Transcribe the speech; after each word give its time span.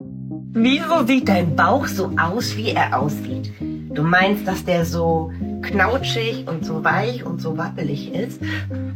Wieso 0.00 1.04
sieht 1.06 1.28
dein 1.28 1.56
Bauch 1.56 1.86
so 1.86 2.12
aus, 2.20 2.56
wie 2.56 2.70
er 2.70 2.98
aussieht? 3.00 3.52
Du 3.60 4.02
meinst, 4.02 4.46
dass 4.46 4.64
der 4.64 4.84
so 4.84 5.32
knautschig 5.62 6.46
und 6.46 6.64
so 6.64 6.84
weich 6.84 7.24
und 7.24 7.40
so 7.40 7.56
wabbelig 7.58 8.12
ist? 8.12 8.40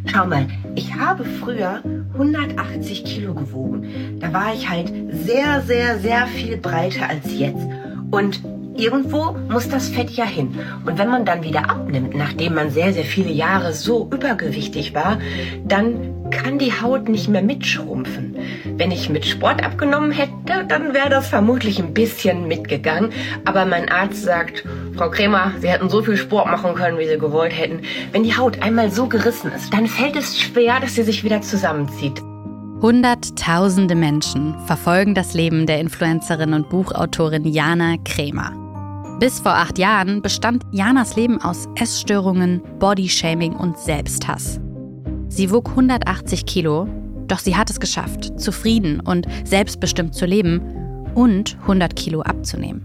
Schau 0.06 0.26
mal, 0.26 0.46
ich 0.74 0.94
habe 0.94 1.24
früher 1.24 1.82
180 2.14 3.04
Kilo 3.04 3.34
gewogen. 3.34 4.18
Da 4.20 4.32
war 4.32 4.54
ich 4.54 4.68
halt 4.68 4.92
sehr, 5.10 5.60
sehr, 5.62 5.98
sehr 5.98 6.26
viel 6.26 6.56
breiter 6.56 7.08
als 7.08 7.37
jetzt. 7.37 7.66
Und 8.10 8.40
Irgendwo 8.74 9.37
muss 9.50 9.69
das 9.69 9.90
Fett 9.90 10.08
ja 10.12 10.24
hin. 10.24 10.58
Und 10.87 10.98
wenn 10.98 11.10
man 11.10 11.26
dann 11.26 11.42
wieder 11.42 11.69
abnimmt, 11.69 12.14
nachdem 12.14 12.54
man 12.54 12.71
sehr, 12.71 12.94
sehr 12.94 13.04
viele 13.04 13.30
Jahre 13.30 13.74
so 13.74 14.08
übergewichtig 14.10 14.94
war, 14.94 15.19
dann 15.66 16.21
kann 16.33 16.59
die 16.59 16.73
Haut 16.73 17.09
nicht 17.09 17.28
mehr 17.28 17.42
mitschrumpfen. 17.42 18.37
Wenn 18.77 18.91
ich 18.91 19.09
mit 19.09 19.24
Sport 19.24 19.62
abgenommen 19.64 20.10
hätte, 20.10 20.64
dann 20.66 20.95
wäre 20.95 21.10
das 21.10 21.28
vermutlich 21.28 21.78
ein 21.78 21.95
bisschen 21.95 22.48
mitgegangen. 22.48 23.12
Aber 23.45 23.64
mein 23.64 23.88
Arzt 23.88 24.24
sagt, 24.24 24.64
Frau 24.96 25.10
Kremer, 25.10 25.52
Sie 25.60 25.68
hätten 25.68 25.88
so 25.88 26.02
viel 26.02 26.16
Sport 26.16 26.46
machen 26.46 26.74
können, 26.74 26.98
wie 26.98 27.06
Sie 27.06 27.18
gewollt 27.18 27.56
hätten. 27.56 27.82
Wenn 28.10 28.24
die 28.24 28.36
Haut 28.36 28.60
einmal 28.60 28.91
so 28.91 29.06
gerissen 29.06 29.52
ist, 29.52 29.72
dann 29.72 29.86
fällt 29.86 30.16
es 30.16 30.41
schwer, 30.41 30.80
dass 30.80 30.96
sie 30.96 31.05
sich 31.05 31.22
wieder 31.22 31.42
zusammenzieht. 31.42 32.20
Hunderttausende 32.80 33.94
Menschen 33.94 34.56
verfolgen 34.66 35.14
das 35.14 35.34
Leben 35.34 35.66
der 35.66 35.78
Influencerin 35.78 36.52
und 36.52 36.69
Buchautorin 36.69 37.44
Jana 37.44 37.94
Kremer. 38.05 38.52
Bis 39.20 39.38
vor 39.38 39.52
acht 39.52 39.78
Jahren 39.78 40.20
bestand 40.20 40.64
Janas 40.72 41.14
Leben 41.14 41.41
aus 41.41 41.69
Essstörungen, 41.77 42.60
Bodyshaming 42.80 43.52
und 43.52 43.78
Selbsthass. 43.78 44.58
Sie 45.34 45.50
wog 45.50 45.70
180 45.70 46.45
Kilo, 46.45 46.86
doch 47.27 47.38
sie 47.38 47.56
hat 47.56 47.70
es 47.70 47.80
geschafft, 47.80 48.38
zufrieden 48.38 49.00
und 49.00 49.27
selbstbestimmt 49.45 50.14
zu 50.14 50.27
leben 50.27 50.60
und 51.14 51.56
100 51.62 51.96
Kilo 51.96 52.20
abzunehmen. 52.20 52.84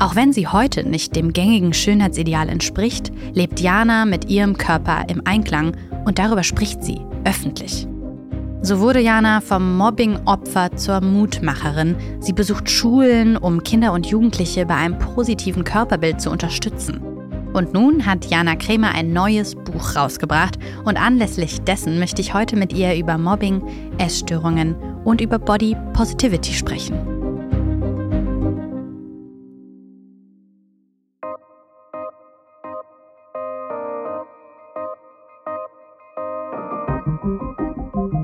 Auch 0.00 0.16
wenn 0.16 0.32
sie 0.32 0.48
heute 0.48 0.82
nicht 0.82 1.14
dem 1.14 1.32
gängigen 1.32 1.72
Schönheitsideal 1.72 2.48
entspricht, 2.48 3.12
lebt 3.32 3.60
Jana 3.60 4.06
mit 4.06 4.28
ihrem 4.28 4.58
Körper 4.58 5.04
im 5.08 5.22
Einklang 5.24 5.76
und 6.04 6.18
darüber 6.18 6.42
spricht 6.42 6.82
sie 6.82 6.98
öffentlich. 7.22 7.86
So 8.60 8.80
wurde 8.80 8.98
Jana 8.98 9.40
vom 9.40 9.76
Mobbing-Opfer 9.76 10.74
zur 10.74 11.00
Mutmacherin. 11.00 11.94
Sie 12.18 12.32
besucht 12.32 12.68
Schulen, 12.68 13.36
um 13.36 13.62
Kinder 13.62 13.92
und 13.92 14.06
Jugendliche 14.06 14.66
bei 14.66 14.74
einem 14.74 14.98
positiven 14.98 15.62
Körperbild 15.62 16.20
zu 16.20 16.30
unterstützen. 16.30 17.17
Und 17.58 17.74
nun 17.74 18.06
hat 18.06 18.26
Jana 18.26 18.54
Kremer 18.54 18.94
ein 18.94 19.12
neues 19.12 19.56
Buch 19.56 19.96
rausgebracht 19.96 20.60
und 20.84 20.96
anlässlich 20.96 21.60
dessen 21.62 21.98
möchte 21.98 22.22
ich 22.22 22.32
heute 22.32 22.54
mit 22.54 22.72
ihr 22.72 22.94
über 22.94 23.18
Mobbing, 23.18 23.60
Essstörungen 23.98 24.76
und 25.04 25.20
über 25.20 25.40
Body 25.40 25.76
Positivity 25.92 26.54
sprechen. 26.54 26.96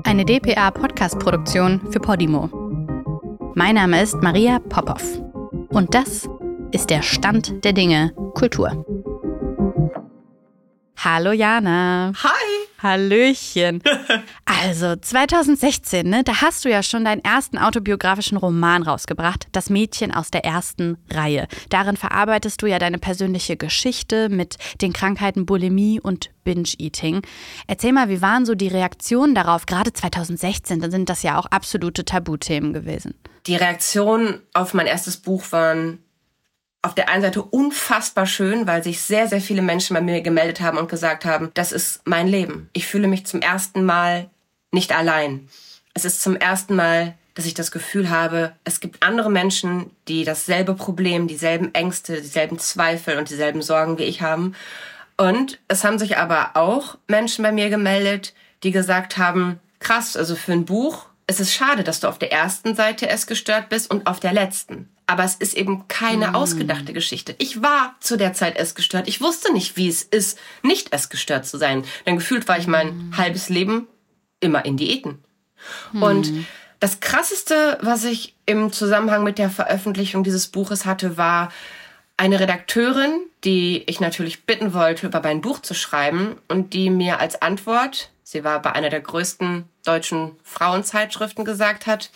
eine 0.05 0.23
DPA-Podcast-Produktion 0.23 1.81
für 1.91 1.99
Podimo. 1.99 2.49
Mein 3.53 3.75
Name 3.75 4.01
ist 4.01 4.15
Maria 4.21 4.59
Popov. 4.59 5.03
Und 5.71 5.93
das 5.93 6.29
ist 6.71 6.89
der 6.89 7.01
Stand 7.01 7.65
der 7.65 7.73
Dinge 7.73 8.13
Kultur. 8.33 8.85
Hallo 11.05 11.33
Jana. 11.33 12.13
Hi. 12.23 12.81
Hallöchen. 12.81 13.83
Also 14.47 14.95
2016, 14.95 16.07
ne, 16.09 16.23
da 16.23 16.41
hast 16.41 16.65
du 16.65 16.69
ja 16.69 16.81
schon 16.81 17.05
deinen 17.05 17.23
ersten 17.23 17.59
autobiografischen 17.59 18.37
Roman 18.37 18.81
rausgebracht, 18.81 19.47
Das 19.51 19.69
Mädchen 19.69 20.11
aus 20.11 20.31
der 20.31 20.43
ersten 20.45 20.97
Reihe. 21.11 21.47
Darin 21.69 21.97
verarbeitest 21.97 22.61
du 22.61 22.65
ja 22.65 22.79
deine 22.79 22.97
persönliche 22.97 23.57
Geschichte 23.57 24.29
mit 24.29 24.57
den 24.81 24.93
Krankheiten 24.93 25.45
Bulimie 25.45 25.99
und 25.99 26.31
Binge-Eating. 26.45 27.21
Erzähl 27.67 27.91
mal, 27.91 28.09
wie 28.09 28.23
waren 28.23 28.45
so 28.45 28.55
die 28.55 28.69
Reaktionen 28.69 29.35
darauf? 29.35 29.67
Gerade 29.67 29.93
2016, 29.93 30.79
da 30.79 30.89
sind 30.89 31.09
das 31.09 31.21
ja 31.21 31.37
auch 31.37 31.45
absolute 31.47 32.05
Tabuthemen 32.05 32.73
gewesen. 32.73 33.13
Die 33.45 33.55
Reaktionen 33.55 34.41
auf 34.53 34.73
mein 34.73 34.87
erstes 34.87 35.17
Buch 35.17 35.51
waren 35.51 35.99
auf 36.85 36.95
der 36.95 37.09
einen 37.09 37.23
Seite 37.23 37.41
unfassbar 37.41 38.27
schön, 38.27 38.67
weil 38.67 38.83
sich 38.83 39.01
sehr, 39.01 39.27
sehr 39.27 39.41
viele 39.41 39.63
Menschen 39.63 39.95
bei 39.95 40.01
mir 40.01 40.21
gemeldet 40.21 40.61
haben 40.61 40.77
und 40.77 40.87
gesagt 40.89 41.25
haben, 41.25 41.49
das 41.55 41.71
ist 41.71 42.01
mein 42.05 42.27
Leben. 42.27 42.69
Ich 42.73 42.85
fühle 42.85 43.07
mich 43.07 43.25
zum 43.25 43.41
ersten 43.41 43.83
Mal 43.83 44.29
nicht 44.71 44.95
allein. 44.95 45.49
Es 45.95 46.05
ist 46.05 46.21
zum 46.21 46.35
ersten 46.35 46.75
Mal, 46.75 47.15
dass 47.33 47.45
ich 47.45 47.55
das 47.55 47.71
Gefühl 47.71 48.09
habe, 48.09 48.53
es 48.63 48.79
gibt 48.79 49.01
andere 49.01 49.31
Menschen, 49.31 49.89
die 50.07 50.23
dasselbe 50.23 50.75
Problem, 50.75 51.27
dieselben 51.27 51.73
Ängste, 51.73 52.21
dieselben 52.21 52.59
Zweifel 52.59 53.17
und 53.17 53.29
dieselben 53.29 53.61
Sorgen 53.61 53.97
wie 53.97 54.03
ich 54.03 54.21
haben. 54.21 54.55
Und 55.17 55.59
es 55.67 55.83
haben 55.83 55.97
sich 55.97 56.17
aber 56.17 56.51
auch 56.53 56.97
Menschen 57.07 57.43
bei 57.43 57.51
mir 57.51 57.69
gemeldet, 57.69 58.33
die 58.63 58.71
gesagt 58.71 59.17
haben, 59.17 59.59
krass, 59.79 60.15
also 60.15 60.35
für 60.35 60.53
ein 60.53 60.65
Buch, 60.65 61.07
es 61.27 61.39
ist 61.39 61.53
schade, 61.53 61.83
dass 61.83 61.99
du 61.99 62.07
auf 62.07 62.19
der 62.19 62.31
ersten 62.31 62.75
Seite 62.75 63.09
es 63.09 63.25
gestört 63.25 63.69
bist 63.69 63.89
und 63.89 64.05
auf 64.05 64.19
der 64.19 64.33
letzten. 64.33 64.94
Aber 65.07 65.23
es 65.23 65.35
ist 65.35 65.55
eben 65.55 65.87
keine 65.87 66.31
mm. 66.31 66.35
ausgedachte 66.35 66.93
Geschichte. 66.93 67.35
Ich 67.37 67.61
war 67.61 67.95
zu 67.99 68.17
der 68.17 68.33
Zeit 68.33 68.57
essgestört. 68.57 69.07
Ich 69.07 69.21
wusste 69.21 69.53
nicht, 69.53 69.77
wie 69.77 69.87
es 69.87 70.01
ist, 70.03 70.39
nicht 70.63 70.93
essgestört 70.93 71.45
zu 71.45 71.57
sein. 71.57 71.83
Denn 72.05 72.17
gefühlt 72.17 72.47
war 72.47 72.57
ich 72.57 72.67
mein 72.67 73.09
mm. 73.09 73.17
halbes 73.17 73.49
Leben 73.49 73.87
immer 74.39 74.65
in 74.65 74.77
Diäten. 74.77 75.23
Mm. 75.91 76.03
Und 76.03 76.31
das 76.79 76.99
Krasseste, 76.99 77.77
was 77.81 78.03
ich 78.03 78.35
im 78.45 78.71
Zusammenhang 78.71 79.23
mit 79.23 79.37
der 79.37 79.49
Veröffentlichung 79.49 80.23
dieses 80.23 80.47
Buches 80.47 80.85
hatte, 80.85 81.17
war 81.17 81.51
eine 82.17 82.39
Redakteurin, 82.39 83.21
die 83.43 83.83
ich 83.87 83.99
natürlich 83.99 84.45
bitten 84.45 84.73
wollte, 84.73 85.07
über 85.07 85.21
mein 85.21 85.41
Buch 85.41 85.59
zu 85.59 85.73
schreiben 85.73 86.37
und 86.47 86.73
die 86.73 86.89
mir 86.89 87.19
als 87.19 87.41
Antwort, 87.41 88.11
sie 88.23 88.43
war 88.43 88.61
bei 88.61 88.71
einer 88.71 88.89
der 88.89 89.01
größten 89.01 89.65
deutschen 89.85 90.31
Frauenzeitschriften 90.43 91.43
gesagt 91.43 91.87
hat, 91.87 92.09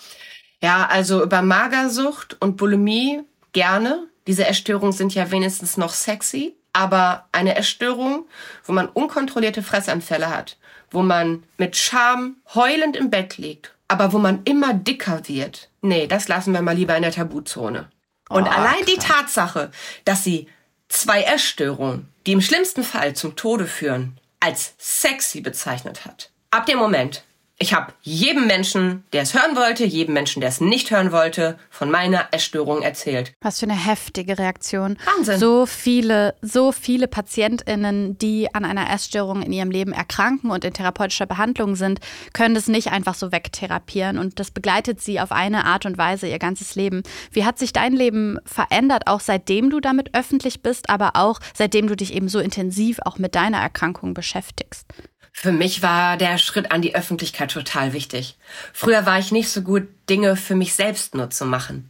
ja, 0.62 0.88
also 0.88 1.24
über 1.24 1.42
Magersucht 1.42 2.38
und 2.40 2.58
Bulimie 2.58 3.22
gerne. 3.54 4.08
Diese 4.28 4.46
Essstörungen 4.46 4.92
sind 4.92 5.16
ja 5.16 5.32
wenigstens 5.32 5.78
noch 5.78 5.94
sexy. 5.94 6.56
Aber 6.72 7.28
eine 7.32 7.56
Essstörung, 7.56 8.28
wo 8.64 8.74
man 8.74 8.88
unkontrollierte 8.88 9.64
Fressanfälle 9.64 10.30
hat, 10.30 10.58
wo 10.92 11.02
man 11.02 11.44
mit 11.58 11.76
Scham 11.76 12.38
heulend 12.54 12.96
im 12.96 13.10
Bett 13.10 13.38
liegt, 13.38 13.74
aber 13.88 14.14
wo 14.14 14.20
man 14.20 14.44
immer 14.44 14.74
dicker 14.74 15.28
wird, 15.28 15.70
nee, 15.82 16.06
das 16.06 16.28
lassen 16.28 16.54
wir 16.54 16.62
mal 16.62 16.76
lieber 16.76 16.96
in 16.96 17.02
der 17.02 17.12
Tabuzone. 17.12 17.90
Und 18.30 18.44
oh, 18.44 18.52
allein 18.52 18.76
krass. 18.76 18.86
die 18.86 18.98
Tatsache, 18.98 19.72
dass 20.06 20.24
sie 20.24 20.48
zwei 20.90 21.24
Essstörungen, 21.24 22.08
die 22.28 22.34
im 22.34 22.42
schlimmsten 22.42 22.84
Fall 22.84 23.16
zum 23.16 23.36
Tode 23.36 23.66
führen, 23.66 24.20
als 24.40 24.76
sexy 24.78 25.42
bezeichnet 25.42 26.06
hat. 26.06 26.30
Ab 26.52 26.68
dem 26.68 26.78
Moment 26.78 27.24
ich 27.62 27.74
habe 27.74 27.92
jedem 28.02 28.48
Menschen, 28.48 29.04
der 29.12 29.24
es 29.24 29.34
hören 29.34 29.58
wollte, 29.58 29.84
jedem 29.84 30.14
Menschen, 30.14 30.40
der 30.40 30.48
es 30.48 30.62
nicht 30.62 30.92
hören 30.92 31.12
wollte, 31.12 31.60
von 31.70 31.92
meiner 31.92 32.30
Essstörung 32.32 32.82
erzählt. 32.82 33.34
Was 33.42 33.60
für 33.60 33.66
eine 33.66 33.76
heftige 33.76 34.40
Reaktion. 34.40 34.98
Wahnsinn. 35.04 35.40
So 35.40 35.66
viele, 35.66 36.36
so 36.42 36.72
viele 36.72 37.10
PatientInnen, 37.10 38.18
die 38.18 38.54
an 38.56 38.64
einer 38.64 38.90
Essstörung 38.90 39.42
in 39.42 39.52
ihrem 39.52 39.72
Leben 39.72 39.92
erkranken 39.92 40.52
und 40.52 40.64
in 40.64 40.72
therapeutischer 40.72 41.26
Behandlung 41.26 41.76
sind, 41.76 42.00
können 42.32 42.56
das 42.56 42.70
nicht 42.70 42.92
einfach 42.92 43.14
so 43.14 43.34
wegtherapieren. 43.34 44.18
Und 44.18 44.40
das 44.40 44.52
begleitet 44.52 45.02
sie 45.02 45.20
auf 45.20 45.34
eine 45.34 45.66
Art 45.66 45.86
und 45.86 45.98
Weise 45.98 46.28
ihr 46.28 46.40
ganzes 46.40 46.76
Leben. 46.76 47.04
Wie 47.34 47.44
hat 47.44 47.60
sich 47.60 47.74
dein 47.74 47.92
Leben 47.92 48.40
verändert, 48.46 49.08
auch 49.08 49.20
seitdem 49.20 49.70
du 49.70 49.82
damit 49.82 50.16
öffentlich 50.16 50.62
bist, 50.62 50.90
aber 50.90 51.18
auch 51.18 51.42
seitdem 51.54 51.88
du 51.88 51.98
dich 51.98 52.14
eben 52.14 52.30
so 52.30 52.40
intensiv 52.40 53.00
auch 53.04 53.18
mit 53.18 53.36
deiner 53.36 53.58
Erkrankung 53.58 54.14
beschäftigst? 54.14 54.86
Für 55.42 55.54
mich 55.54 55.82
war 55.82 56.18
der 56.18 56.38
Schritt 56.38 56.74
an 56.74 56.82
die 56.82 56.96
Öffentlichkeit 56.96 57.52
total 57.52 57.94
wichtig. 57.94 58.36
Früher 58.74 59.06
war 59.06 59.20
ich 59.20 59.32
nicht 59.32 59.48
so 59.48 59.62
gut, 59.62 59.88
Dinge 60.10 60.36
für 60.36 60.54
mich 60.54 60.74
selbst 60.74 61.16
nur 61.16 61.30
zu 61.30 61.46
machen. 61.46 61.90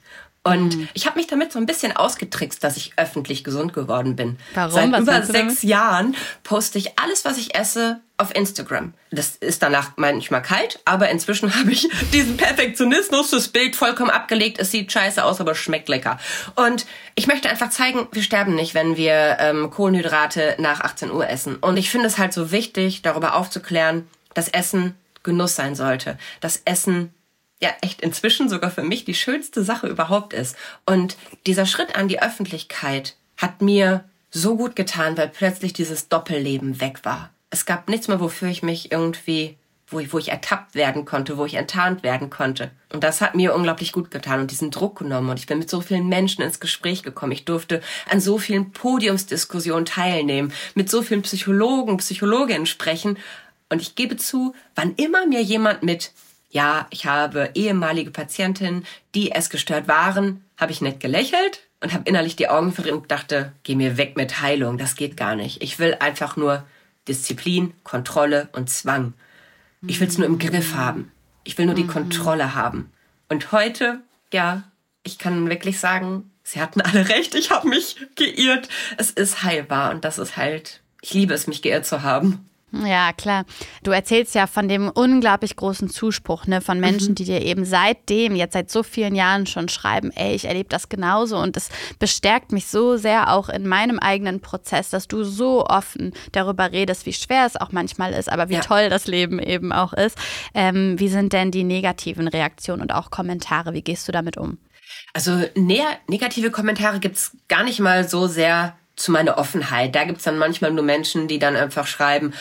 Und 0.49 0.77
mhm. 0.77 0.89
ich 0.93 1.05
habe 1.05 1.17
mich 1.17 1.27
damit 1.27 1.51
so 1.51 1.59
ein 1.59 1.65
bisschen 1.65 1.95
ausgetrickst, 1.95 2.63
dass 2.63 2.77
ich 2.77 2.93
öffentlich 2.97 3.43
gesund 3.43 3.73
geworden 3.73 4.15
bin. 4.15 4.37
Warum? 4.53 4.71
Seit 4.71 4.91
was 4.91 5.01
über 5.01 5.23
sechs 5.23 5.63
Jahren 5.63 6.15
poste 6.43 6.77
ich 6.77 6.97
alles, 6.99 7.25
was 7.25 7.37
ich 7.37 7.55
esse, 7.55 7.99
auf 8.19 8.35
Instagram. 8.35 8.93
Das 9.11 9.37
ist 9.37 9.63
danach 9.63 9.93
manchmal 9.95 10.41
kalt, 10.41 10.79
aber 10.83 11.09
inzwischen 11.09 11.55
habe 11.59 11.71
ich 11.71 11.87
diesen 12.11 12.37
Perfektionismus, 12.37 13.31
das 13.31 13.47
Bild 13.47 13.75
vollkommen 13.75 14.09
abgelegt. 14.09 14.59
Es 14.59 14.71
sieht 14.71 14.91
scheiße 14.91 15.23
aus, 15.23 15.39
aber 15.39 15.55
schmeckt 15.55 15.87
lecker. 15.89 16.19
Und 16.55 16.85
ich 17.15 17.27
möchte 17.27 17.49
einfach 17.49 17.69
zeigen, 17.69 18.07
wir 18.11 18.21
sterben 18.21 18.55
nicht, 18.55 18.73
wenn 18.73 18.97
wir 18.97 19.37
ähm, 19.39 19.71
Kohlenhydrate 19.71 20.55
nach 20.59 20.81
18 20.81 21.11
Uhr 21.11 21.27
essen. 21.29 21.55
Und 21.55 21.77
ich 21.77 21.89
finde 21.89 22.07
es 22.07 22.17
halt 22.17 22.33
so 22.33 22.51
wichtig, 22.51 23.01
darüber 23.01 23.35
aufzuklären, 23.35 24.07
dass 24.33 24.49
Essen 24.49 24.95
Genuss 25.23 25.55
sein 25.55 25.75
sollte. 25.75 26.17
Dass 26.41 26.61
Essen 26.65 27.13
ja 27.61 27.69
echt 27.81 28.01
inzwischen 28.01 28.49
sogar 28.49 28.71
für 28.71 28.83
mich 28.83 29.05
die 29.05 29.15
schönste 29.15 29.63
Sache 29.63 29.87
überhaupt 29.87 30.33
ist. 30.33 30.55
Und 30.85 31.17
dieser 31.45 31.65
Schritt 31.65 31.95
an 31.95 32.07
die 32.07 32.21
Öffentlichkeit 32.21 33.15
hat 33.37 33.61
mir 33.61 34.05
so 34.31 34.55
gut 34.55 34.75
getan, 34.75 35.17
weil 35.17 35.29
plötzlich 35.29 35.73
dieses 35.73 36.07
Doppelleben 36.07 36.79
weg 36.81 36.99
war. 37.03 37.31
Es 37.49 37.65
gab 37.65 37.89
nichts 37.89 38.07
mehr, 38.07 38.19
wofür 38.19 38.47
ich 38.47 38.63
mich 38.63 38.91
irgendwie 38.91 39.57
wo 39.91 39.99
ich, 39.99 40.13
wo 40.13 40.19
ich 40.19 40.29
ertappt 40.29 40.75
werden 40.75 41.05
konnte, 41.05 41.37
wo 41.37 41.45
ich 41.45 41.55
enttarnt 41.55 42.03
werden 42.03 42.29
konnte. 42.29 42.71
Und 42.93 43.03
das 43.03 43.21
hat 43.21 43.35
mir 43.35 43.55
unglaublich 43.55 43.91
gut 43.91 44.11
getan 44.11 44.39
und 44.39 44.51
diesen 44.51 44.71
Druck 44.71 44.99
genommen. 44.99 45.29
Und 45.29 45.39
ich 45.39 45.47
bin 45.47 45.59
mit 45.59 45.69
so 45.69 45.81
vielen 45.81 46.07
Menschen 46.07 46.43
ins 46.43 46.59
Gespräch 46.59 47.03
gekommen. 47.03 47.31
Ich 47.31 47.45
durfte 47.45 47.81
an 48.09 48.19
so 48.19 48.37
vielen 48.37 48.71
Podiumsdiskussionen 48.71 49.85
teilnehmen, 49.85 50.53
mit 50.75 50.89
so 50.89 51.01
vielen 51.01 51.23
Psychologen, 51.23 51.97
Psychologinnen 51.97 52.65
sprechen. 52.65 53.17
Und 53.69 53.81
ich 53.81 53.95
gebe 53.95 54.17
zu, 54.17 54.53
wann 54.75 54.93
immer 54.95 55.25
mir 55.25 55.41
jemand 55.41 55.83
mit, 55.83 56.11
ja, 56.49 56.87
ich 56.89 57.05
habe 57.05 57.51
ehemalige 57.53 58.11
Patientinnen, 58.11 58.85
die 59.15 59.31
es 59.31 59.49
gestört 59.49 59.87
waren, 59.87 60.43
habe 60.57 60.71
ich 60.71 60.81
nett 60.81 60.99
gelächelt 60.99 61.61
und 61.79 61.93
habe 61.93 62.07
innerlich 62.09 62.35
die 62.35 62.49
Augen 62.49 62.73
verrieben 62.73 62.97
und 62.97 63.11
dachte, 63.11 63.53
geh 63.63 63.75
mir 63.75 63.97
weg 63.97 64.17
mit 64.17 64.41
Heilung, 64.41 64.77
das 64.77 64.95
geht 64.95 65.15
gar 65.15 65.35
nicht. 65.35 65.61
Ich 65.61 65.79
will 65.79 65.95
einfach 65.99 66.35
nur 66.35 66.65
Disziplin, 67.07 67.73
Kontrolle 67.83 68.49
und 68.51 68.69
Zwang. 68.69 69.13
Ich 69.87 69.99
will 69.99 70.07
es 70.07 70.17
nur 70.17 70.27
im 70.27 70.39
Griff 70.39 70.75
haben. 70.75 71.11
Ich 71.43 71.57
will 71.57 71.65
nur 71.65 71.75
die 71.75 71.83
mhm. 71.83 71.89
Kontrolle 71.89 72.55
haben. 72.55 72.91
Und 73.29 73.51
heute, 73.51 74.01
ja, 74.33 74.63
ich 75.03 75.17
kann 75.17 75.49
wirklich 75.49 75.79
sagen, 75.79 76.31
sie 76.43 76.59
hatten 76.59 76.81
alle 76.81 77.09
recht, 77.09 77.35
ich 77.35 77.51
habe 77.51 77.69
mich 77.69 77.95
geirrt. 78.15 78.67
Es 78.97 79.11
ist 79.11 79.43
heilbar 79.43 79.91
und 79.91 80.03
das 80.03 80.17
ist 80.17 80.35
halt, 80.35 80.81
ich 81.01 81.13
liebe 81.13 81.33
es, 81.33 81.47
mich 81.47 81.61
geirrt 81.61 81.85
zu 81.85 82.01
haben. 82.01 82.48
Ja, 82.71 83.13
klar. 83.13 83.45
Du 83.83 83.91
erzählst 83.91 84.35
ja 84.35 84.45
von 84.45 84.67
dem 84.67 84.89
unglaublich 84.89 85.55
großen 85.55 85.89
Zuspruch 85.89 86.45
ne, 86.45 86.61
von 86.61 86.79
Menschen, 86.79 87.09
mhm. 87.09 87.15
die 87.15 87.25
dir 87.25 87.41
eben 87.41 87.65
seitdem, 87.65 88.35
jetzt 88.35 88.53
seit 88.53 88.69
so 88.69 88.83
vielen 88.83 89.15
Jahren 89.15 89.47
schon 89.47 89.69
schreiben, 89.69 90.11
ey, 90.11 90.35
ich 90.35 90.45
erlebe 90.45 90.69
das 90.69 90.87
genauso 90.87 91.37
und 91.37 91.57
es 91.57 91.69
bestärkt 91.97 92.51
mich 92.51 92.67
so 92.67 92.97
sehr 92.97 93.33
auch 93.33 93.49
in 93.49 93.67
meinem 93.67 93.97
eigenen 93.97 94.39
Prozess, 94.39 94.89
dass 94.89 95.07
du 95.07 95.23
so 95.23 95.65
offen 95.65 96.13
darüber 96.31 96.71
redest, 96.71 97.07
wie 97.07 97.13
schwer 97.13 97.45
es 97.47 97.55
auch 97.55 97.71
manchmal 97.71 98.13
ist, 98.13 98.31
aber 98.31 98.49
wie 98.49 98.55
ja. 98.55 98.61
toll 98.61 98.89
das 98.89 99.07
Leben 99.07 99.39
eben 99.39 99.71
auch 99.71 99.93
ist. 99.93 100.17
Ähm, 100.53 100.99
wie 100.99 101.09
sind 101.09 101.33
denn 101.33 101.49
die 101.49 101.63
negativen 101.63 102.27
Reaktionen 102.27 102.81
und 102.83 102.93
auch 102.93 103.09
Kommentare? 103.09 103.73
Wie 103.73 103.81
gehst 103.81 104.07
du 104.07 104.11
damit 104.11 104.37
um? 104.37 104.59
Also 105.13 105.31
ne 105.55 105.81
negative 106.07 106.51
Kommentare 106.51 106.99
gibt's 106.99 107.35
gar 107.47 107.63
nicht 107.63 107.79
mal 107.79 108.07
so 108.07 108.27
sehr 108.27 108.78
zu 108.99 109.11
meiner 109.11 109.37
Offenheit. 109.37 109.95
Da 109.95 110.03
gibt's 110.03 110.23
dann 110.23 110.37
manchmal 110.37 110.71
nur 110.71 110.83
Menschen, 110.83 111.27
die 111.27 111.39
dann 111.39 111.55
einfach 111.55 111.87
schreiben, 111.87 112.33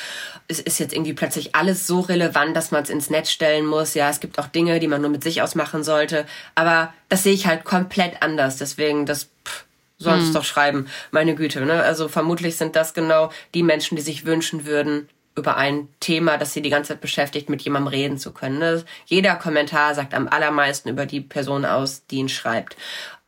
es 0.49 0.61
ist 0.61 0.79
jetzt 0.79 0.95
irgendwie 0.95 1.13
plötzlich 1.13 1.55
alles 1.55 1.87
so 1.87 2.01
relevant, 2.01 2.57
dass 2.57 2.71
man 2.71 2.83
es 2.83 2.91
ins 2.91 3.11
Netz 3.11 3.31
stellen 3.31 3.67
muss. 3.67 3.95
Ja, 3.95 4.09
es 4.09 4.21
gibt 4.21 4.39
auch 4.39 4.47
Dinge, 4.47 4.81
die 4.81 4.89
man 4.89 5.03
nur 5.03 5.11
mit 5.11 5.23
sich 5.23 5.43
ausmachen 5.43 5.85
sollte. 5.85 6.27
Aber 6.55 6.93
das 7.09 7.23
sehe 7.23 7.35
ich 7.35 7.47
halt 7.47 7.65
komplett 7.65 8.23
anders. 8.23 8.57
Deswegen, 8.57 9.05
das 9.05 9.29
pff, 9.47 9.65
sollen 9.99 10.25
hm. 10.25 10.33
doch 10.33 10.45
schreiben. 10.45 10.87
Meine 11.11 11.35
Güte. 11.35 11.61
Ne? 11.61 11.83
Also 11.83 12.09
vermutlich 12.09 12.57
sind 12.57 12.77
das 12.77 12.95
genau 12.95 13.31
die 13.55 13.63
Menschen, 13.63 13.97
die 13.97 14.03
sich 14.03 14.25
wünschen 14.25 14.65
würden, 14.65 15.09
über 15.37 15.57
ein 15.57 15.89
Thema, 16.01 16.39
das 16.39 16.53
sie 16.53 16.63
die 16.63 16.71
ganze 16.71 16.89
Zeit 16.95 17.01
beschäftigt, 17.01 17.49
mit 17.49 17.63
jemandem 17.63 17.89
reden 17.89 18.19
zu 18.19 18.33
können. 18.33 18.59
Ne? 18.59 18.85
Jeder 19.07 19.37
Kommentar 19.37 19.95
sagt 19.95 20.15
am 20.15 20.29
allermeisten 20.29 20.89
über 20.89 21.07
die 21.07 21.21
Person 21.21 21.65
aus, 21.65 22.05
die 22.07 22.17
ihn 22.17 22.29
schreibt. 22.29 22.77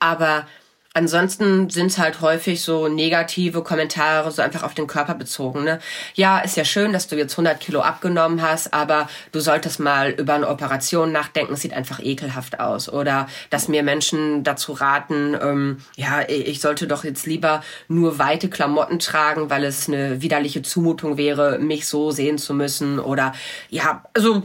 Aber 0.01 0.47
Ansonsten 0.93 1.71
sind 1.71 1.87
es 1.87 1.99
halt 1.99 2.21
häufig 2.21 2.63
so 2.63 2.89
negative 2.89 3.63
Kommentare, 3.63 4.29
so 4.33 4.43
einfach 4.43 4.65
auf 4.65 4.75
den 4.75 4.89
Körper 4.89 5.15
bezogen. 5.15 5.63
Ne? 5.63 5.79
Ja, 6.15 6.41
ist 6.41 6.57
ja 6.57 6.65
schön, 6.65 6.93
dass 6.93 7.07
du 7.07 7.17
jetzt 7.17 7.35
100 7.35 7.61
Kilo 7.61 7.81
abgenommen 7.81 8.43
hast, 8.43 8.75
aber 8.75 9.09
du 9.31 9.39
solltest 9.39 9.79
mal 9.79 10.11
über 10.11 10.35
eine 10.35 10.49
Operation 10.49 11.13
nachdenken, 11.13 11.53
es 11.53 11.61
sieht 11.61 11.75
einfach 11.75 12.01
ekelhaft 12.01 12.59
aus. 12.59 12.93
Oder 12.93 13.29
dass 13.51 13.69
mir 13.69 13.85
Menschen 13.85 14.43
dazu 14.43 14.73
raten, 14.73 15.37
ähm, 15.41 15.79
ja, 15.95 16.29
ich 16.29 16.61
sollte 16.61 16.89
doch 16.89 17.05
jetzt 17.05 17.25
lieber 17.25 17.63
nur 17.87 18.19
weite 18.19 18.51
Klamotten 18.51 18.99
tragen, 18.99 19.49
weil 19.49 19.63
es 19.63 19.87
eine 19.87 20.23
widerliche 20.23 20.63
Zumutung 20.63 21.17
wäre, 21.17 21.61
mich 21.61 21.87
so 21.87 22.11
sehen 22.11 22.37
zu 22.37 22.53
müssen. 22.53 22.99
Oder 22.99 23.33
ja, 23.69 24.03
also 24.13 24.43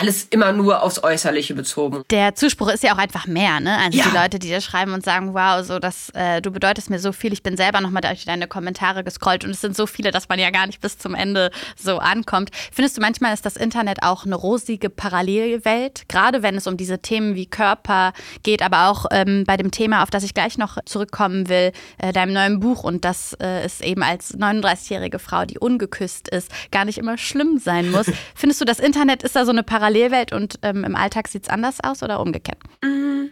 alles 0.00 0.24
immer 0.30 0.52
nur 0.52 0.82
aufs 0.82 1.02
Äußerliche 1.02 1.54
bezogen. 1.54 2.04
Der 2.10 2.34
Zuspruch 2.34 2.68
ist 2.68 2.84
ja 2.84 2.94
auch 2.94 2.98
einfach 2.98 3.26
mehr, 3.26 3.58
ne? 3.58 3.76
Also 3.78 3.98
ja. 3.98 4.04
die 4.04 4.16
Leute, 4.16 4.38
die 4.38 4.46
dir 4.46 4.60
schreiben 4.60 4.92
und 4.92 5.04
sagen, 5.04 5.34
wow, 5.34 5.64
so 5.64 5.78
das, 5.78 6.10
äh, 6.14 6.40
du 6.40 6.52
bedeutest 6.52 6.88
mir 6.88 7.00
so 7.00 7.12
viel. 7.12 7.32
Ich 7.32 7.42
bin 7.42 7.56
selber 7.56 7.80
nochmal 7.80 8.02
durch 8.02 8.24
deine 8.24 8.46
Kommentare 8.46 9.02
gescrollt 9.02 9.44
und 9.44 9.50
es 9.50 9.60
sind 9.60 9.76
so 9.76 9.86
viele, 9.86 10.12
dass 10.12 10.28
man 10.28 10.38
ja 10.38 10.50
gar 10.50 10.66
nicht 10.66 10.80
bis 10.80 10.98
zum 10.98 11.14
Ende 11.14 11.50
so 11.76 11.98
ankommt. 11.98 12.50
Findest 12.72 12.96
du 12.96 13.00
manchmal 13.00 13.34
ist 13.34 13.44
das 13.44 13.56
Internet 13.56 14.02
auch 14.02 14.24
eine 14.24 14.36
rosige 14.36 14.88
Parallelwelt, 14.88 16.08
gerade 16.08 16.42
wenn 16.42 16.54
es 16.54 16.66
um 16.68 16.76
diese 16.76 17.00
Themen 17.00 17.34
wie 17.34 17.46
Körper 17.46 18.12
geht, 18.44 18.62
aber 18.62 18.88
auch 18.88 19.06
ähm, 19.10 19.44
bei 19.46 19.56
dem 19.56 19.72
Thema, 19.72 20.04
auf 20.04 20.10
das 20.10 20.22
ich 20.22 20.32
gleich 20.32 20.58
noch 20.58 20.78
zurückkommen 20.84 21.48
will, 21.48 21.72
äh, 21.98 22.12
deinem 22.12 22.32
neuen 22.32 22.60
Buch 22.60 22.84
und 22.84 23.04
das 23.04 23.36
äh, 23.42 23.66
ist 23.66 23.82
eben 23.82 24.04
als 24.04 24.38
39-jährige 24.38 25.18
Frau, 25.18 25.44
die 25.44 25.58
ungeküsst 25.58 26.28
ist, 26.28 26.50
gar 26.70 26.84
nicht 26.84 26.98
immer 26.98 27.18
schlimm 27.18 27.58
sein 27.58 27.90
muss. 27.90 28.06
Findest 28.36 28.60
du, 28.60 28.64
das 28.64 28.78
Internet 28.78 29.24
ist 29.24 29.34
da 29.34 29.44
so 29.44 29.50
eine 29.50 29.64
Parallelwelt? 29.64 29.87
Parallelwelt 29.88 30.32
und 30.32 30.58
ähm, 30.62 30.84
im 30.84 30.94
Alltag 30.94 31.28
sieht 31.28 31.44
es 31.44 31.48
anders 31.48 31.78
aus 31.82 32.02
oder 32.02 32.20
umgekehrt? 32.20 32.58
Mm, 32.82 33.28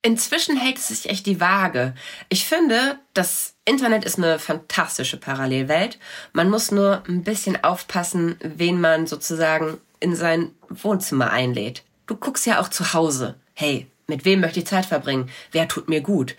inzwischen 0.00 0.56
hält 0.56 0.78
es 0.78 0.88
sich 0.88 1.10
echt 1.10 1.26
die 1.26 1.40
Waage. 1.42 1.94
Ich 2.30 2.46
finde, 2.46 2.98
das 3.12 3.54
Internet 3.66 4.04
ist 4.04 4.16
eine 4.16 4.38
fantastische 4.38 5.18
Parallelwelt. 5.18 5.98
Man 6.32 6.48
muss 6.48 6.70
nur 6.70 7.02
ein 7.06 7.22
bisschen 7.22 7.62
aufpassen, 7.62 8.36
wen 8.40 8.80
man 8.80 9.06
sozusagen 9.06 9.76
in 10.00 10.16
sein 10.16 10.52
Wohnzimmer 10.70 11.30
einlädt. 11.30 11.82
Du 12.06 12.16
guckst 12.16 12.46
ja 12.46 12.60
auch 12.60 12.68
zu 12.68 12.94
Hause. 12.94 13.34
Hey, 13.52 13.86
mit 14.06 14.24
wem 14.24 14.40
möchte 14.40 14.60
ich 14.60 14.66
Zeit 14.66 14.86
verbringen? 14.86 15.28
Wer 15.52 15.68
tut 15.68 15.90
mir 15.90 16.00
gut? 16.00 16.34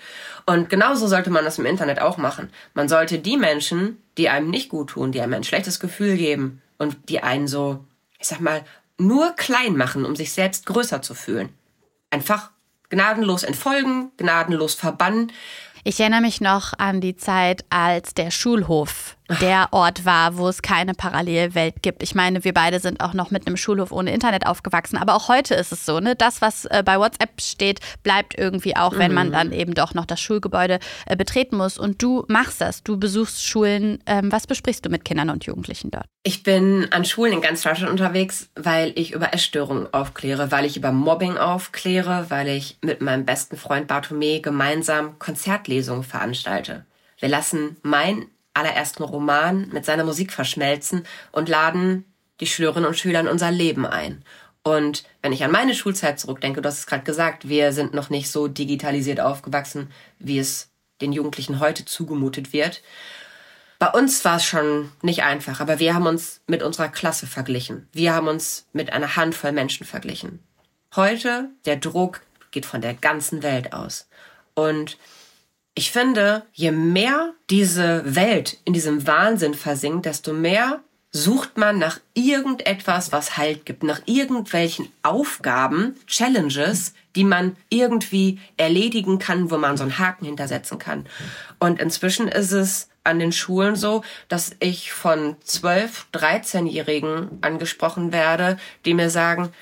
Und 0.47 0.69
genauso 0.71 1.05
sollte 1.05 1.29
man 1.29 1.45
das 1.45 1.59
im 1.59 1.67
Internet 1.67 2.01
auch 2.01 2.17
machen. 2.17 2.49
Man 2.73 2.89
sollte 2.89 3.19
die 3.19 3.37
Menschen, 3.37 4.01
die 4.17 4.27
einem 4.29 4.49
nicht 4.49 4.69
gut 4.69 4.89
tun, 4.91 5.11
die 5.11 5.21
einem 5.21 5.35
ein 5.35 5.43
schlechtes 5.43 5.79
Gefühl 5.79 6.17
geben 6.17 6.63
und 6.79 7.09
die 7.09 7.21
einen 7.21 7.47
so, 7.47 7.83
ich 8.19 8.27
sag 8.27 8.39
mal, 8.39 8.63
nur 8.97 9.31
klein 9.33 9.75
machen, 9.75 10.05
um 10.05 10.15
sich 10.15 10.31
selbst 10.31 10.65
größer 10.65 11.01
zu 11.01 11.13
fühlen. 11.13 11.49
Einfach 12.09 12.51
gnadenlos 12.89 13.43
entfolgen, 13.43 14.11
gnadenlos 14.17 14.73
verbannen. 14.75 15.31
Ich 15.83 15.99
erinnere 15.99 16.21
mich 16.21 16.41
noch 16.41 16.73
an 16.77 17.01
die 17.01 17.15
Zeit, 17.15 17.65
als 17.69 18.13
der 18.13 18.31
Schulhof 18.31 19.14
der 19.41 19.69
Ort 19.71 20.05
war, 20.05 20.37
wo 20.37 20.47
es 20.47 20.61
keine 20.61 20.93
Parallelwelt 20.93 21.81
gibt. 21.81 22.03
Ich 22.03 22.15
meine, 22.15 22.43
wir 22.43 22.53
beide 22.53 22.79
sind 22.79 23.01
auch 23.01 23.13
noch 23.13 23.31
mit 23.31 23.47
einem 23.47 23.57
Schulhof 23.57 23.91
ohne 23.91 24.13
Internet 24.13 24.45
aufgewachsen, 24.45 24.97
aber 24.97 25.15
auch 25.15 25.27
heute 25.27 25.55
ist 25.55 25.71
es 25.71 25.85
so, 25.85 25.99
ne? 25.99 26.15
Das, 26.15 26.41
was 26.41 26.65
äh, 26.65 26.83
bei 26.85 26.99
WhatsApp 26.99 27.41
steht, 27.41 27.79
bleibt 28.03 28.37
irgendwie 28.37 28.75
auch, 28.75 28.97
wenn 28.97 29.13
man 29.13 29.29
mhm. 29.29 29.33
dann 29.33 29.51
eben 29.51 29.73
doch 29.73 29.93
noch 29.93 30.05
das 30.05 30.21
Schulgebäude 30.21 30.79
äh, 31.05 31.15
betreten 31.15 31.57
muss. 31.57 31.77
Und 31.77 32.01
du 32.01 32.25
machst 32.27 32.61
das, 32.61 32.83
du 32.83 32.97
besuchst 32.97 33.45
Schulen. 33.45 33.99
Ähm, 34.05 34.31
was 34.31 34.47
besprichst 34.47 34.85
du 34.85 34.89
mit 34.89 35.05
Kindern 35.05 35.29
und 35.29 35.45
Jugendlichen 35.45 35.91
dort? 35.91 36.05
Ich 36.23 36.43
bin 36.43 36.87
an 36.91 37.05
Schulen 37.05 37.33
in 37.33 37.41
ganz 37.41 37.61
Deutschland 37.61 37.91
unterwegs, 37.91 38.49
weil 38.55 38.93
ich 38.95 39.11
über 39.11 39.33
Essstörungen 39.33 39.93
aufkläre, 39.93 40.51
weil 40.51 40.65
ich 40.65 40.77
über 40.77 40.91
Mobbing 40.91 41.37
aufkläre, 41.37 42.25
weil 42.29 42.47
ich 42.47 42.77
mit 42.81 43.01
meinem 43.01 43.25
besten 43.25 43.57
Freund 43.57 43.87
Bartome 43.87 44.41
gemeinsam 44.41 45.19
Konzertlesungen 45.19 46.03
veranstalte. 46.03 46.85
Wir 47.19 47.29
lassen 47.29 47.77
mein 47.81 48.25
allerersten 48.55 49.03
Roman 49.03 49.69
mit 49.69 49.85
seiner 49.85 50.03
Musik 50.03 50.31
verschmelzen 50.31 51.05
und 51.31 51.49
laden 51.49 52.05
die 52.39 52.47
Schülerinnen 52.47 52.87
und 52.87 52.97
Schüler 52.97 53.19
in 53.19 53.27
unser 53.27 53.51
Leben 53.51 53.85
ein. 53.85 54.23
Und 54.63 55.03
wenn 55.21 55.31
ich 55.31 55.43
an 55.43 55.51
meine 55.51 55.75
Schulzeit 55.75 56.19
zurückdenke, 56.19 56.61
du 56.61 56.67
hast 56.67 56.79
es 56.79 56.87
gerade 56.87 57.03
gesagt, 57.03 57.47
wir 57.47 57.71
sind 57.71 57.93
noch 57.93 58.09
nicht 58.09 58.31
so 58.31 58.47
digitalisiert 58.47 59.19
aufgewachsen, 59.19 59.91
wie 60.17 60.39
es 60.39 60.71
den 61.01 61.13
Jugendlichen 61.13 61.59
heute 61.59 61.85
zugemutet 61.85 62.51
wird. 62.51 62.81
Bei 63.77 63.89
uns 63.89 64.23
war 64.25 64.37
es 64.37 64.45
schon 64.45 64.91
nicht 65.01 65.23
einfach, 65.23 65.59
aber 65.59 65.79
wir 65.79 65.93
haben 65.93 66.07
uns 66.07 66.41
mit 66.47 66.63
unserer 66.63 66.87
Klasse 66.87 67.27
verglichen. 67.27 67.87
Wir 67.91 68.13
haben 68.13 68.27
uns 68.27 68.65
mit 68.73 68.91
einer 68.91 69.15
Handvoll 69.15 69.51
Menschen 69.51 69.85
verglichen. 69.85 70.39
Heute, 70.95 71.49
der 71.65 71.75
Druck 71.75 72.21
geht 72.51 72.65
von 72.65 72.81
der 72.81 72.93
ganzen 72.93 73.43
Welt 73.43 73.73
aus. 73.73 74.07
Und 74.53 74.97
ich 75.75 75.91
finde, 75.91 76.45
je 76.53 76.71
mehr 76.71 77.33
diese 77.49 78.15
Welt 78.15 78.57
in 78.63 78.73
diesem 78.73 79.05
Wahnsinn 79.05 79.53
versinkt, 79.53 80.05
desto 80.05 80.33
mehr 80.33 80.81
sucht 81.11 81.57
man 81.57 81.77
nach 81.77 81.99
irgendetwas, 82.13 83.11
was 83.11 83.37
Halt 83.37 83.65
gibt, 83.65 83.83
nach 83.83 84.01
irgendwelchen 84.05 84.89
Aufgaben, 85.01 85.95
Challenges, 86.07 86.93
die 87.15 87.23
man 87.23 87.55
irgendwie 87.69 88.39
erledigen 88.57 89.19
kann, 89.19 89.49
wo 89.49 89.57
man 89.57 89.77
so 89.77 89.83
einen 89.83 89.97
Haken 89.97 90.25
hintersetzen 90.25 90.77
kann. 90.77 91.05
Und 91.59 91.79
inzwischen 91.79 92.27
ist 92.27 92.51
es 92.51 92.89
an 93.05 93.19
den 93.19 93.31
Schulen 93.31 93.75
so, 93.75 94.03
dass 94.27 94.55
ich 94.59 94.91
von 94.91 95.37
12, 95.43 96.07
13-Jährigen 96.13 97.37
angesprochen 97.41 98.11
werde, 98.11 98.57
die 98.83 98.93
mir 98.93 99.09
sagen, 99.09 99.53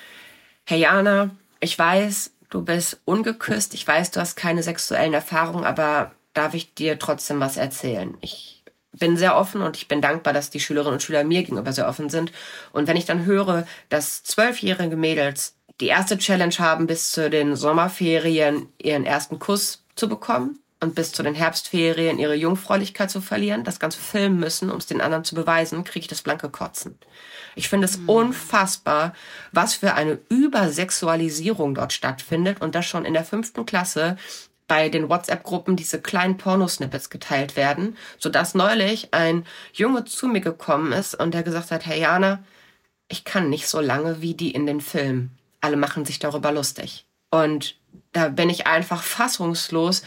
Herr 0.66 0.78
Jana, 0.78 1.32
ich 1.60 1.78
weiß, 1.78 2.32
du 2.54 2.62
bist 2.62 3.00
ungeküsst, 3.06 3.74
ich 3.74 3.88
weiß, 3.88 4.12
du 4.12 4.20
hast 4.20 4.36
keine 4.36 4.62
sexuellen 4.62 5.14
Erfahrungen, 5.14 5.66
aber 5.66 6.12
darf 6.34 6.54
ich 6.54 6.74
dir 6.76 7.00
trotzdem 7.00 7.40
was 7.40 7.58
erzählen? 7.58 8.16
Ich 8.22 8.64
bin 8.92 9.18
sehr 9.18 9.36
offen 9.36 9.64
und 9.64 9.76
ich 9.76 9.88
bin 9.88 10.02
dankbar, 10.02 10.34
dass 10.34 10.52
die 10.52 10.60
Schülerinnen 10.60 10.94
und 10.94 11.02
Schüler 11.02 11.24
mir 11.24 11.42
gegenüber 11.42 11.74
sehr 11.74 11.88
offen 11.88 12.10
sind. 12.10 12.32
Und 12.72 12.88
wenn 12.88 12.98
ich 12.98 13.06
dann 13.06 13.26
höre, 13.26 13.66
dass 13.90 14.24
zwölfjährige 14.24 14.96
Mädels 14.96 15.56
die 15.82 15.88
erste 15.88 16.20
Challenge 16.20 16.54
haben, 16.60 16.86
bis 16.86 17.12
zu 17.12 17.32
den 17.32 17.56
Sommerferien 17.56 18.68
ihren 18.78 19.06
ersten 19.06 19.40
Kuss 19.40 19.84
zu 19.96 20.08
bekommen, 20.08 20.60
und 20.84 20.96
bis 20.96 21.14
zu 21.14 21.24
den 21.24 21.34
Herbstferien 21.34 22.20
ihre 22.20 22.36
Jungfräulichkeit 22.36 23.10
zu 23.10 23.22
verlieren, 23.22 23.64
das 23.64 23.80
Ganze 23.80 24.00
filmen 24.00 24.40
müssen, 24.40 24.70
um 24.70 24.78
es 24.78 24.86
den 24.86 25.02
anderen 25.02 25.24
zu 25.24 25.34
beweisen, 25.34 25.84
kriege 25.84 26.04
ich 26.04 26.08
das 26.10 26.22
blanke 26.22 26.50
Kotzen. 26.50 27.00
Ich 27.56 27.70
finde 27.70 27.86
es 27.86 27.98
mhm. 27.98 28.10
unfassbar, 28.10 29.14
was 29.52 29.76
für 29.76 29.96
eine 29.96 30.20
Übersexualisierung 30.30 31.74
dort 31.74 31.94
stattfindet 31.94 32.62
und 32.62 32.76
das 32.76 32.86
schon 32.86 33.06
in 33.06 33.14
der 33.14 33.24
fünften 33.24 33.66
Klasse 33.66 34.18
bei 34.68 34.90
den 34.90 35.10
WhatsApp-Gruppen 35.10 35.76
diese 35.76 36.02
kleinen 36.02 36.38
Pornosnippets 36.38 37.10
geteilt 37.10 37.56
werden, 37.56 37.98
sodass 38.18 38.56
neulich 38.56 39.14
ein 39.14 39.46
Junge 39.72 40.06
zu 40.06 40.28
mir 40.28 40.42
gekommen 40.42 40.92
ist 40.92 41.16
und 41.16 41.34
der 41.34 41.44
gesagt 41.44 41.72
hat, 41.72 41.86
hey 41.86 42.02
Jana, 42.02 42.44
ich 43.08 43.24
kann 43.24 43.50
nicht 43.50 43.68
so 43.68 43.80
lange 43.80 44.22
wie 44.22 44.34
die 44.34 44.52
in 44.52 44.66
den 44.66 44.82
Filmen. 44.82 45.38
Alle 45.62 45.78
machen 45.78 46.06
sich 46.06 46.20
darüber 46.20 46.52
lustig. 46.52 47.06
Und 47.30 47.78
da 48.12 48.30
bin 48.30 48.50
ich 48.50 48.68
einfach 48.68 49.02
fassungslos 49.04 50.04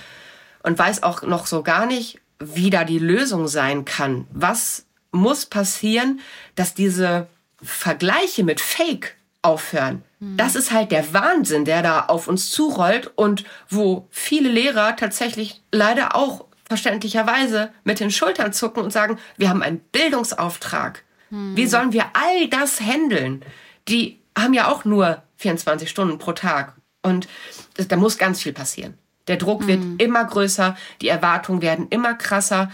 und 0.67 0.79
weiß 0.79 1.05
auch 1.05 1.23
noch 1.23 1.47
so 1.47 1.63
gar 1.63 1.87
nicht, 1.87 2.19
wie 2.41 2.71
da 2.71 2.85
die 2.85 2.99
Lösung 2.99 3.47
sein 3.47 3.85
kann. 3.85 4.27
Was 4.33 4.85
muss 5.13 5.47
passieren, 5.47 6.21
dass 6.57 6.75
diese 6.75 7.29
Vergleiche 7.63 8.43
mit 8.43 8.61
Fake 8.61 9.17
aufhören? 9.43 10.03
Mhm. 10.19 10.37
Das 10.37 10.57
ist 10.57 10.73
halt 10.73 10.91
der 10.91 11.15
Wahnsinn, 11.15 11.65
der 11.65 11.83
da 11.83 12.07
auf 12.07 12.27
uns 12.27 12.51
zurollt 12.51 13.13
und 13.15 13.45
wo 13.71 14.09
viele 14.11 14.51
Lehrer 14.51 14.97
tatsächlich 14.97 15.63
leider 15.71 16.17
auch 16.17 16.47
verständlicherweise 16.69 17.73
mit 17.85 18.01
den 18.01 18.11
Schultern 18.11 18.53
zucken 18.53 18.83
und 18.83 18.93
sagen, 18.93 19.21
wir 19.37 19.49
haben 19.49 19.63
einen 19.63 19.79
Bildungsauftrag. 19.79 21.05
Mhm. 21.31 21.57
Wie 21.57 21.69
sollen 21.69 21.93
wir 21.93 22.07
all 22.13 22.49
das 22.49 22.81
handeln? 22.81 23.45
Die 23.87 24.21
haben 24.37 24.53
ja 24.53 24.67
auch 24.67 24.85
nur 24.85 25.23
24 25.37 25.89
Stunden 25.89 26.19
pro 26.19 26.33
Tag. 26.33 26.75
Und 27.03 27.29
da 27.77 27.97
muss 27.97 28.19
ganz 28.19 28.43
viel 28.43 28.53
passieren. 28.53 28.99
Der 29.29 29.37
Druck 29.37 29.63
mhm. 29.63 29.67
wird 29.67 30.03
immer 30.03 30.25
größer, 30.25 30.77
die 31.01 31.09
Erwartungen 31.09 31.63
werden 31.63 31.89
immer 31.91 32.15
krasser. 32.15 32.71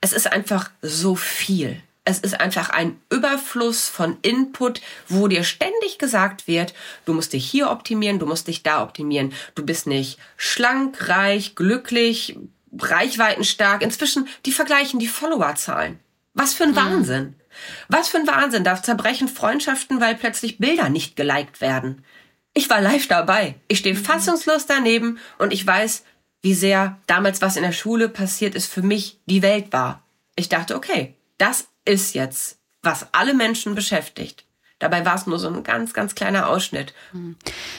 Es 0.00 0.12
ist 0.12 0.32
einfach 0.32 0.70
so 0.80 1.14
viel. 1.14 1.80
Es 2.04 2.18
ist 2.18 2.40
einfach 2.40 2.70
ein 2.70 3.00
Überfluss 3.10 3.88
von 3.88 4.16
Input, 4.22 4.80
wo 5.08 5.28
dir 5.28 5.44
ständig 5.44 5.98
gesagt 5.98 6.48
wird, 6.48 6.74
du 7.04 7.12
musst 7.12 7.32
dich 7.32 7.48
hier 7.48 7.70
optimieren, 7.70 8.18
du 8.18 8.26
musst 8.26 8.48
dich 8.48 8.64
da 8.64 8.82
optimieren. 8.82 9.32
Du 9.54 9.64
bist 9.64 9.86
nicht 9.86 10.18
schlank, 10.36 11.08
reich, 11.08 11.54
glücklich, 11.54 12.36
reichweitenstark. 12.76 13.82
Inzwischen, 13.82 14.26
die 14.46 14.52
vergleichen 14.52 14.98
die 14.98 15.06
Followerzahlen. 15.06 16.00
Was 16.34 16.54
für 16.54 16.64
ein 16.64 16.70
mhm. 16.70 16.76
Wahnsinn. 16.76 17.34
Was 17.88 18.08
für 18.08 18.18
ein 18.18 18.26
Wahnsinn. 18.26 18.64
Da 18.64 18.82
zerbrechen 18.82 19.28
Freundschaften, 19.28 20.00
weil 20.00 20.16
plötzlich 20.16 20.58
Bilder 20.58 20.88
nicht 20.88 21.14
geliked 21.14 21.60
werden. 21.60 22.04
Ich 22.54 22.68
war 22.68 22.80
live 22.80 23.06
dabei. 23.06 23.54
Ich 23.68 23.78
stehe 23.78 23.94
mhm. 23.94 24.04
fassungslos 24.04 24.66
daneben 24.66 25.18
und 25.38 25.52
ich 25.52 25.66
weiß, 25.66 26.04
wie 26.42 26.54
sehr 26.54 26.98
damals 27.06 27.40
was 27.40 27.56
in 27.56 27.62
der 27.62 27.72
Schule 27.72 28.08
passiert 28.08 28.54
ist 28.54 28.66
für 28.66 28.82
mich 28.82 29.18
die 29.26 29.42
Welt 29.42 29.72
war. 29.72 30.02
Ich 30.36 30.48
dachte, 30.48 30.76
okay, 30.76 31.14
das 31.38 31.68
ist 31.84 32.14
jetzt, 32.14 32.58
was 32.82 33.06
alle 33.12 33.34
Menschen 33.34 33.74
beschäftigt. 33.74 34.44
Dabei 34.82 35.04
war 35.04 35.14
es 35.14 35.28
nur 35.28 35.38
so 35.38 35.46
ein 35.46 35.62
ganz, 35.62 35.94
ganz 35.94 36.16
kleiner 36.16 36.48
Ausschnitt. 36.48 36.92
Hm. 37.12 37.36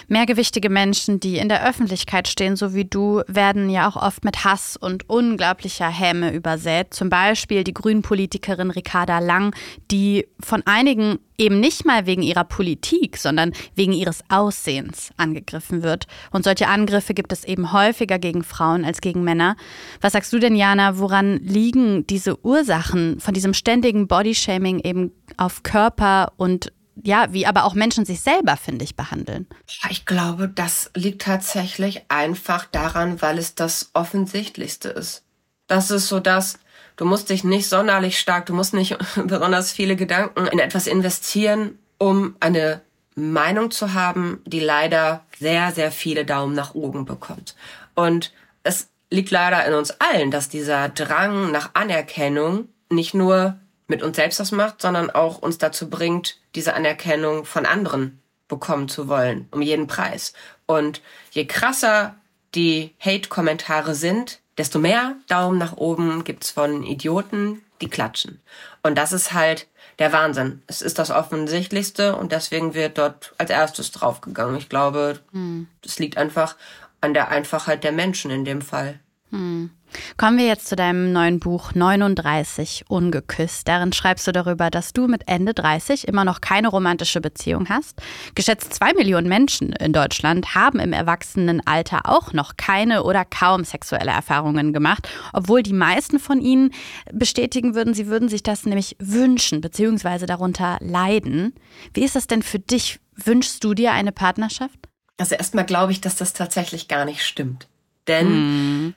Mehrgewichtige 0.07 0.69
Menschen, 0.69 1.19
die 1.19 1.37
in 1.37 1.49
der 1.49 1.67
Öffentlichkeit 1.67 2.29
stehen, 2.29 2.55
so 2.55 2.73
wie 2.73 2.85
du, 2.85 3.23
werden 3.27 3.69
ja 3.69 3.89
auch 3.89 3.97
oft 3.97 4.23
mit 4.23 4.45
Hass 4.45 4.77
und 4.77 5.09
unglaublicher 5.09 5.89
Häme 5.89 6.31
übersät. 6.31 6.93
Zum 6.93 7.09
Beispiel 7.09 7.65
die 7.65 7.73
Grünpolitikerin 7.73 8.71
Ricarda 8.71 9.19
Lang, 9.19 9.53
die 9.91 10.29
von 10.39 10.63
einigen 10.65 11.19
eben 11.37 11.59
nicht 11.59 11.85
mal 11.85 12.05
wegen 12.05 12.21
ihrer 12.21 12.43
Politik, 12.43 13.17
sondern 13.17 13.53
wegen 13.75 13.93
ihres 13.93 14.23
Aussehens 14.29 15.11
angegriffen 15.17 15.83
wird. 15.83 16.05
Und 16.31 16.43
solche 16.43 16.67
Angriffe 16.67 17.13
gibt 17.13 17.31
es 17.31 17.43
eben 17.43 17.73
häufiger 17.73 18.19
gegen 18.19 18.43
Frauen 18.43 18.85
als 18.85 19.01
gegen 19.01 19.23
Männer. 19.23 19.55
Was 20.01 20.13
sagst 20.13 20.31
du 20.33 20.39
denn, 20.39 20.55
Jana, 20.55 20.97
woran 20.97 21.37
liegen 21.37 22.05
diese 22.07 22.43
Ursachen 22.45 23.19
von 23.19 23.33
diesem 23.33 23.53
ständigen 23.53 24.07
Bodyshaming 24.07 24.79
eben 24.79 25.11
auf 25.37 25.63
Körper 25.63 26.33
und 26.37 26.71
ja, 27.01 27.33
wie 27.33 27.47
aber 27.47 27.63
auch 27.63 27.73
Menschen 27.73 28.05
sich 28.05 28.21
selber, 28.21 28.55
finde 28.55 28.83
ich, 28.83 28.95
behandeln. 28.95 29.47
Ich 29.89 30.05
glaube, 30.05 30.47
das 30.47 30.91
liegt 30.95 31.23
tatsächlich 31.23 32.03
einfach 32.09 32.65
daran, 32.65 33.21
weil 33.21 33.39
es 33.39 33.55
das 33.55 33.89
Offensichtlichste 33.93 34.89
ist. 34.89 35.23
Das 35.67 35.89
ist 35.89 36.07
so 36.07 36.19
das, 36.19 36.59
du 36.95 37.05
musst 37.05 37.29
dich 37.29 37.43
nicht 37.43 37.69
sonderlich 37.69 38.19
stark, 38.19 38.45
du 38.45 38.53
musst 38.53 38.73
nicht 38.73 38.97
besonders 39.25 39.71
viele 39.71 39.95
Gedanken 39.95 40.47
in 40.47 40.59
etwas 40.59 40.87
investieren, 40.87 41.77
um 41.97 42.35
eine 42.39 42.81
Meinung 43.15 43.71
zu 43.71 43.93
haben, 43.93 44.41
die 44.45 44.59
leider 44.59 45.23
sehr, 45.39 45.71
sehr 45.71 45.91
viele 45.91 46.25
Daumen 46.25 46.55
nach 46.55 46.73
oben 46.73 47.05
bekommt. 47.05 47.55
Und 47.95 48.33
es 48.63 48.89
liegt 49.09 49.29
leider 49.31 49.65
in 49.65 49.73
uns 49.73 49.91
allen, 49.99 50.31
dass 50.31 50.49
dieser 50.49 50.89
Drang 50.89 51.51
nach 51.51 51.71
Anerkennung 51.73 52.69
nicht 52.89 53.13
nur 53.13 53.57
mit 53.87 54.01
uns 54.01 54.15
selbst 54.15 54.39
das 54.39 54.51
macht, 54.51 54.81
sondern 54.81 55.11
auch 55.11 55.37
uns 55.37 55.57
dazu 55.57 55.89
bringt, 55.89 56.37
diese 56.55 56.73
Anerkennung 56.73 57.45
von 57.45 57.65
anderen 57.65 58.21
bekommen 58.47 58.87
zu 58.87 59.07
wollen, 59.07 59.47
um 59.51 59.61
jeden 59.61 59.87
Preis. 59.87 60.33
Und 60.65 61.01
je 61.31 61.45
krasser 61.45 62.15
die 62.55 62.93
Hate-Kommentare 62.99 63.95
sind, 63.95 64.39
desto 64.57 64.79
mehr 64.79 65.15
Daumen 65.27 65.57
nach 65.57 65.77
oben 65.77 66.23
gibt's 66.23 66.51
von 66.51 66.83
Idioten, 66.83 67.61
die 67.81 67.89
klatschen. 67.89 68.41
Und 68.81 68.97
das 68.97 69.11
ist 69.11 69.33
halt 69.33 69.67
der 69.99 70.11
Wahnsinn. 70.13 70.61
Es 70.67 70.81
ist 70.81 70.99
das 70.99 71.11
Offensichtlichste 71.11 72.15
und 72.15 72.31
deswegen 72.31 72.73
wird 72.73 72.97
dort 72.97 73.33
als 73.37 73.49
erstes 73.49 73.91
draufgegangen. 73.91 74.57
Ich 74.57 74.69
glaube, 74.69 75.19
es 75.31 75.33
hm. 75.33 75.67
liegt 75.97 76.17
einfach 76.17 76.55
an 77.01 77.13
der 77.13 77.29
Einfachheit 77.29 77.83
der 77.83 77.91
Menschen 77.91 78.31
in 78.31 78.45
dem 78.45 78.61
Fall. 78.61 78.99
Hm. 79.33 79.71
Kommen 80.17 80.37
wir 80.37 80.45
jetzt 80.45 80.67
zu 80.67 80.75
deinem 80.75 81.11
neuen 81.11 81.39
Buch 81.39 81.73
39 81.73 82.85
Ungeküsst. 82.87 83.67
Darin 83.67 83.93
schreibst 83.93 84.27
du 84.27 84.31
darüber, 84.31 84.69
dass 84.69 84.93
du 84.93 85.07
mit 85.07 85.27
Ende 85.27 85.53
30 85.55 86.07
immer 86.07 86.23
noch 86.23 86.39
keine 86.39 86.67
romantische 86.67 87.19
Beziehung 87.19 87.67
hast. 87.69 87.99
Geschätzt 88.35 88.73
zwei 88.73 88.93
Millionen 88.93 89.27
Menschen 89.27 89.73
in 89.73 89.91
Deutschland 89.91 90.53
haben 90.53 90.79
im 90.79 90.93
Erwachsenenalter 90.93 92.01
auch 92.05 92.31
noch 92.33 92.57
keine 92.57 93.03
oder 93.03 93.25
kaum 93.25 93.63
sexuelle 93.63 94.11
Erfahrungen 94.11 94.71
gemacht, 94.71 95.09
obwohl 95.33 95.63
die 95.63 95.73
meisten 95.73 96.19
von 96.19 96.39
ihnen 96.39 96.71
bestätigen 97.11 97.73
würden, 97.73 97.95
sie 97.95 98.07
würden 98.07 98.29
sich 98.29 98.43
das 98.43 98.65
nämlich 98.65 98.95
wünschen 98.99 99.61
bzw. 99.61 100.27
darunter 100.27 100.77
leiden. 100.79 101.53
Wie 101.93 102.03
ist 102.03 102.15
das 102.15 102.27
denn 102.27 102.43
für 102.43 102.59
dich? 102.59 102.99
Wünschst 103.15 103.63
du 103.63 103.73
dir 103.73 103.91
eine 103.91 104.11
Partnerschaft? 104.11 104.79
Also 105.17 105.35
erstmal 105.35 105.65
glaube 105.65 105.91
ich, 105.91 106.01
dass 106.01 106.15
das 106.15 106.33
tatsächlich 106.33 106.87
gar 106.87 107.05
nicht 107.05 107.23
stimmt. 107.23 107.67
Denn 108.07 108.27
hm 108.27 108.93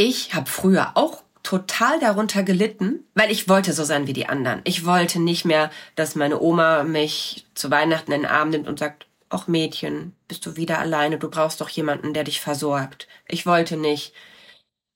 ich 0.00 0.32
habe 0.32 0.48
früher 0.48 0.92
auch 0.94 1.22
total 1.42 2.00
darunter 2.00 2.42
gelitten, 2.42 3.04
weil 3.14 3.30
ich 3.30 3.50
wollte 3.50 3.74
so 3.74 3.84
sein 3.84 4.06
wie 4.06 4.14
die 4.14 4.26
anderen. 4.26 4.62
Ich 4.64 4.86
wollte 4.86 5.20
nicht 5.20 5.44
mehr, 5.44 5.70
dass 5.94 6.14
meine 6.14 6.40
Oma 6.40 6.84
mich 6.84 7.46
zu 7.54 7.70
Weihnachten 7.70 8.10
in 8.12 8.22
den 8.22 8.30
Arm 8.30 8.48
nimmt 8.48 8.66
und 8.66 8.78
sagt, 8.78 9.06
ach 9.28 9.46
Mädchen, 9.46 10.14
bist 10.26 10.46
du 10.46 10.56
wieder 10.56 10.78
alleine, 10.78 11.18
du 11.18 11.28
brauchst 11.28 11.60
doch 11.60 11.68
jemanden, 11.68 12.14
der 12.14 12.24
dich 12.24 12.40
versorgt. 12.40 13.08
Ich 13.28 13.44
wollte 13.44 13.76
nicht, 13.76 14.14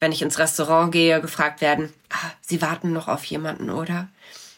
wenn 0.00 0.10
ich 0.10 0.22
ins 0.22 0.38
Restaurant 0.38 0.90
gehe, 0.90 1.20
gefragt 1.20 1.60
werden, 1.60 1.92
ah, 2.08 2.30
Sie 2.40 2.62
warten 2.62 2.94
noch 2.94 3.08
auf 3.08 3.24
jemanden, 3.24 3.68
oder? 3.68 4.08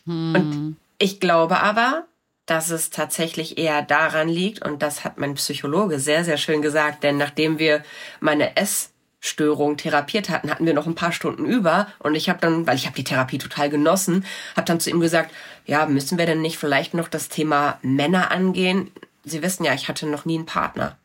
Hm. 0.05 0.35
Und 0.35 0.76
ich 0.99 1.19
glaube 1.19 1.59
aber, 1.59 2.07
dass 2.47 2.71
es 2.71 2.91
tatsächlich 2.91 3.59
eher 3.59 3.83
daran 3.83 4.29
liegt, 4.29 4.65
und 4.65 4.81
das 4.81 5.03
hat 5.03 5.19
mein 5.19 5.35
Psychologe 5.35 5.99
sehr, 5.99 6.25
sehr 6.25 6.37
schön 6.37 6.62
gesagt, 6.62 7.03
denn 7.03 7.17
nachdem 7.17 7.59
wir 7.59 7.83
meine 8.21 8.57
Ess 8.57 8.93
Störung 9.20 9.76
therapiert 9.76 10.28
hatten, 10.28 10.50
hatten 10.50 10.66
wir 10.66 10.75
noch 10.75 10.87
ein 10.87 10.94
paar 10.94 11.12
Stunden 11.12 11.46
über 11.46 11.88
und 11.99 12.14
ich 12.14 12.28
habe 12.28 12.38
dann, 12.40 12.66
weil 12.66 12.76
ich 12.76 12.87
habe 12.87 12.96
die 12.96 13.04
Therapie 13.04 13.38
total 13.38 13.70
genossen, 13.70 14.25
habe 14.54 14.66
dann 14.66 14.80
zu 14.80 14.90
ihm 14.90 15.00
gesagt, 15.00 15.32
ja, 15.64 15.87
müssen 15.87 16.18
wir 16.18 16.26
denn 16.26 16.42
nicht 16.42 16.58
vielleicht 16.58 16.94
noch 16.94 17.08
das 17.08 17.28
Thema 17.28 17.78
Männer 17.82 18.30
angehen? 18.30 18.90
Sie 19.25 19.42
wissen 19.42 19.64
ja, 19.64 19.75
ich 19.75 19.88
hatte 19.88 20.06
noch 20.06 20.25
nie 20.25 20.37
einen 20.37 20.46
Partner. 20.46 20.96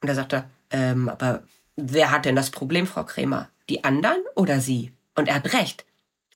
Und 0.00 0.08
er 0.08 0.14
sagte, 0.14 0.44
ähm, 0.70 1.08
aber 1.08 1.42
wer 1.76 2.10
hat 2.10 2.24
denn 2.26 2.36
das 2.36 2.50
Problem, 2.50 2.86
Frau 2.86 3.04
Krämer? 3.04 3.48
Die 3.68 3.82
anderen 3.82 4.22
oder 4.36 4.60
Sie? 4.60 4.92
Und 5.14 5.28
er 5.28 5.36
hat 5.36 5.52
recht. 5.52 5.84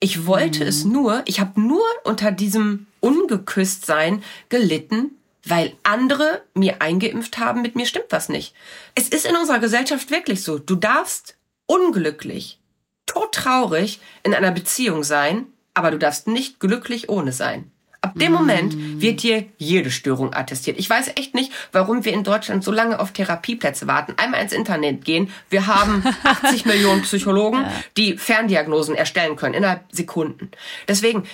Ich 0.01 0.27
wollte 0.27 0.63
mhm. 0.63 0.69
es 0.69 0.85
nur, 0.85 1.23
ich 1.27 1.41
habe 1.41 1.61
nur 1.61 1.85
unter 2.05 2.33
diesem 2.33 2.87
Ungeküsstsein 3.01 4.23
gelitten, 4.49 5.18
weil 5.45 5.73
andere 5.83 6.43
mir 6.55 6.83
eingeimpft 6.83 7.39
haben, 7.39 7.63
mit 7.63 7.77
mir 7.77 7.87
stimmt 7.87 8.11
was 8.11 8.29
nicht. 8.29 8.55
Es 8.95 9.09
ist 9.09 9.27
in 9.27 9.37
unserer 9.37 9.59
Gesellschaft 9.59 10.11
wirklich 10.11 10.43
so. 10.43 10.59
Du 10.59 10.77
darfst 10.77 11.37
unglücklich, 11.67 12.59
todtraurig 13.07 14.01
in 14.23 14.35
einer 14.35 14.51
Beziehung 14.51 15.05
sein, 15.05 15.47
aber 15.75 15.91
du 15.91 15.99
darfst 15.99 16.27
nicht 16.27 16.61
glücklich 16.61 17.09
ohne 17.09 17.33
sein. 17.33 17.71
Ab 18.01 18.13
dem 18.15 18.33
Moment 18.33 18.77
mm. 18.77 19.01
wird 19.01 19.25
dir 19.25 19.47
jede 19.59 19.91
Störung 19.91 20.33
attestiert. 20.33 20.79
Ich 20.79 20.89
weiß 20.89 21.09
echt 21.17 21.35
nicht, 21.35 21.53
warum 21.73 22.05
wir 22.05 22.13
in 22.13 22.23
Deutschland 22.23 22.63
so 22.63 22.71
lange 22.71 23.01
auf 23.01 23.13
Therapieplätze 23.13 23.89
warten. 23.89 24.15
Einmal 24.17 24.41
ins 24.41 24.53
Internet 24.53 25.05
gehen. 25.05 25.33
Wir 25.51 25.67
haben 25.67 26.05
80 26.23 26.65
Millionen 26.65 27.03
Psychologen, 27.03 27.67
die 27.97 28.17
Ferndiagnosen 28.17 28.95
erstellen 28.95 29.35
können 29.35 29.55
innerhalb 29.55 29.83
Sekunden. 29.91 30.53
Deswegen, 30.87 31.25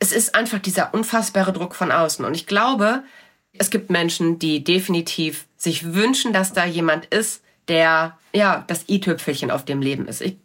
es 0.00 0.10
ist 0.10 0.34
einfach 0.34 0.58
dieser 0.58 0.92
unfassbare 0.92 1.52
Druck 1.52 1.76
von 1.76 1.92
außen. 1.92 2.24
Und 2.24 2.34
ich 2.34 2.48
glaube, 2.48 3.04
es 3.58 3.70
gibt 3.70 3.90
Menschen, 3.90 4.38
die 4.38 4.64
definitiv 4.64 5.46
sich 5.56 5.94
wünschen, 5.94 6.32
dass 6.32 6.52
da 6.52 6.64
jemand 6.64 7.06
ist, 7.06 7.42
der 7.68 8.16
ja 8.32 8.64
das 8.66 8.88
i-Tüpfelchen 8.88 9.50
auf 9.50 9.64
dem 9.64 9.82
Leben 9.82 10.06
ist. 10.06 10.20
Ich 10.20 10.36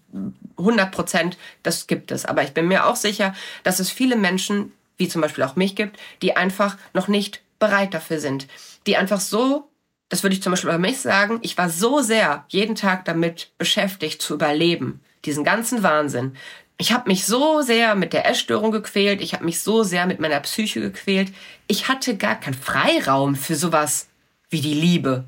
100 0.58 0.92
Prozent, 0.92 1.38
das 1.64 1.88
gibt 1.88 2.12
es. 2.12 2.26
Aber 2.26 2.44
ich 2.44 2.52
bin 2.52 2.68
mir 2.68 2.86
auch 2.86 2.96
sicher, 2.96 3.34
dass 3.64 3.80
es 3.80 3.90
viele 3.90 4.16
Menschen, 4.16 4.72
wie 4.98 5.08
zum 5.08 5.22
Beispiel 5.22 5.44
auch 5.44 5.56
mich 5.56 5.76
gibt, 5.76 6.00
die 6.22 6.36
einfach 6.36 6.78
noch 6.94 7.08
nicht 7.08 7.42
bereit 7.60 7.94
dafür 7.94 8.20
sind. 8.20 8.48
Die 8.86 8.98
einfach 8.98 9.20
so, 9.20 9.70
das 10.10 10.24
würde 10.24 10.36
ich 10.36 10.44
zum 10.44 10.52
Beispiel 10.52 10.70
bei 10.70 10.78
mich 10.78 11.00
sagen, 11.00 11.40
ich 11.42 11.58
war 11.58 11.70
so 11.70 12.02
sehr 12.02 12.46
jeden 12.50 12.76
Tag 12.76 13.06
damit 13.06 13.52
beschäftigt 13.58 14.22
zu 14.22 14.36
überleben. 14.36 15.02
Diesen 15.26 15.44
ganzen 15.44 15.84
Wahnsinn. 15.84 16.36
Ich 16.78 16.92
habe 16.92 17.10
mich 17.10 17.26
so 17.26 17.62
sehr 17.62 17.96
mit 17.96 18.14
der 18.14 18.28
Essstörung 18.28 18.72
gequält, 18.72 19.22
ich 19.22 19.34
habe 19.34 19.46
mich 19.46 19.62
so 19.62 19.84
sehr 19.84 20.06
mit 20.06 20.20
meiner 20.20 20.40
Psyche 20.40 20.82
gequält. 20.82 21.32
Ich 21.68 21.88
hatte 21.88 22.18
gar 22.18 22.36
keinen 22.36 22.56
Freiraum 22.56 23.36
für 23.36 23.56
sowas 23.56 24.08
wie 24.50 24.62
die 24.62 24.74
Liebe. 24.74 25.26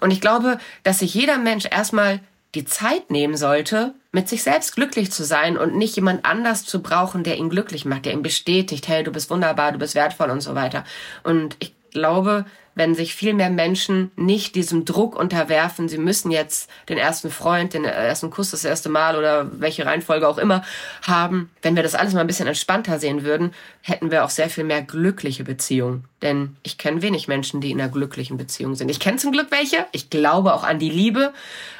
Und 0.00 0.10
ich 0.10 0.20
glaube, 0.20 0.58
dass 0.84 1.00
sich 1.00 1.12
jeder 1.12 1.38
Mensch 1.38 1.66
erstmal 1.70 2.20
die 2.54 2.64
Zeit 2.64 3.10
nehmen 3.10 3.36
sollte, 3.36 3.94
mit 4.12 4.28
sich 4.28 4.42
selbst 4.42 4.74
glücklich 4.74 5.12
zu 5.12 5.24
sein 5.24 5.58
und 5.58 5.76
nicht 5.76 5.96
jemand 5.96 6.24
anders 6.24 6.64
zu 6.64 6.82
brauchen, 6.82 7.22
der 7.22 7.36
ihn 7.36 7.50
glücklich 7.50 7.84
macht, 7.84 8.06
der 8.06 8.14
ihn 8.14 8.22
bestätigt, 8.22 8.88
hey, 8.88 9.02
du 9.04 9.12
bist 9.12 9.28
wunderbar, 9.28 9.72
du 9.72 9.78
bist 9.78 9.94
wertvoll 9.94 10.30
und 10.30 10.40
so 10.40 10.54
weiter. 10.54 10.84
Und 11.22 11.56
ich 11.58 11.74
glaube, 11.90 12.46
wenn 12.76 12.94
sich 12.94 13.14
viel 13.14 13.32
mehr 13.32 13.50
Menschen 13.50 14.12
nicht 14.16 14.54
diesem 14.54 14.84
Druck 14.84 15.16
unterwerfen, 15.18 15.88
sie 15.88 15.98
müssen 15.98 16.30
jetzt 16.30 16.70
den 16.90 16.98
ersten 16.98 17.30
Freund, 17.30 17.72
den 17.72 17.86
ersten 17.86 18.30
Kuss 18.30 18.50
das 18.50 18.64
erste 18.64 18.90
Mal 18.90 19.16
oder 19.16 19.50
welche 19.58 19.86
Reihenfolge 19.86 20.28
auch 20.28 20.36
immer 20.36 20.62
haben, 21.02 21.50
wenn 21.62 21.74
wir 21.74 21.82
das 21.82 21.94
alles 21.94 22.12
mal 22.12 22.20
ein 22.20 22.26
bisschen 22.26 22.46
entspannter 22.46 23.00
sehen 23.00 23.24
würden, 23.24 23.52
hätten 23.80 24.10
wir 24.10 24.24
auch 24.24 24.30
sehr 24.30 24.50
viel 24.50 24.64
mehr 24.64 24.82
glückliche 24.82 25.42
Beziehungen. 25.42 26.04
Denn 26.20 26.56
ich 26.62 26.76
kenne 26.76 27.00
wenig 27.00 27.28
Menschen, 27.28 27.62
die 27.62 27.70
in 27.70 27.80
einer 27.80 27.90
glücklichen 27.90 28.36
Beziehung 28.36 28.74
sind. 28.74 28.90
Ich 28.90 29.00
kenne 29.00 29.16
zum 29.16 29.32
Glück 29.32 29.50
welche, 29.50 29.86
ich 29.92 30.10
glaube 30.10 30.52
auch 30.52 30.62
an 30.62 30.78
die 30.78 30.90
Liebe, 30.90 31.32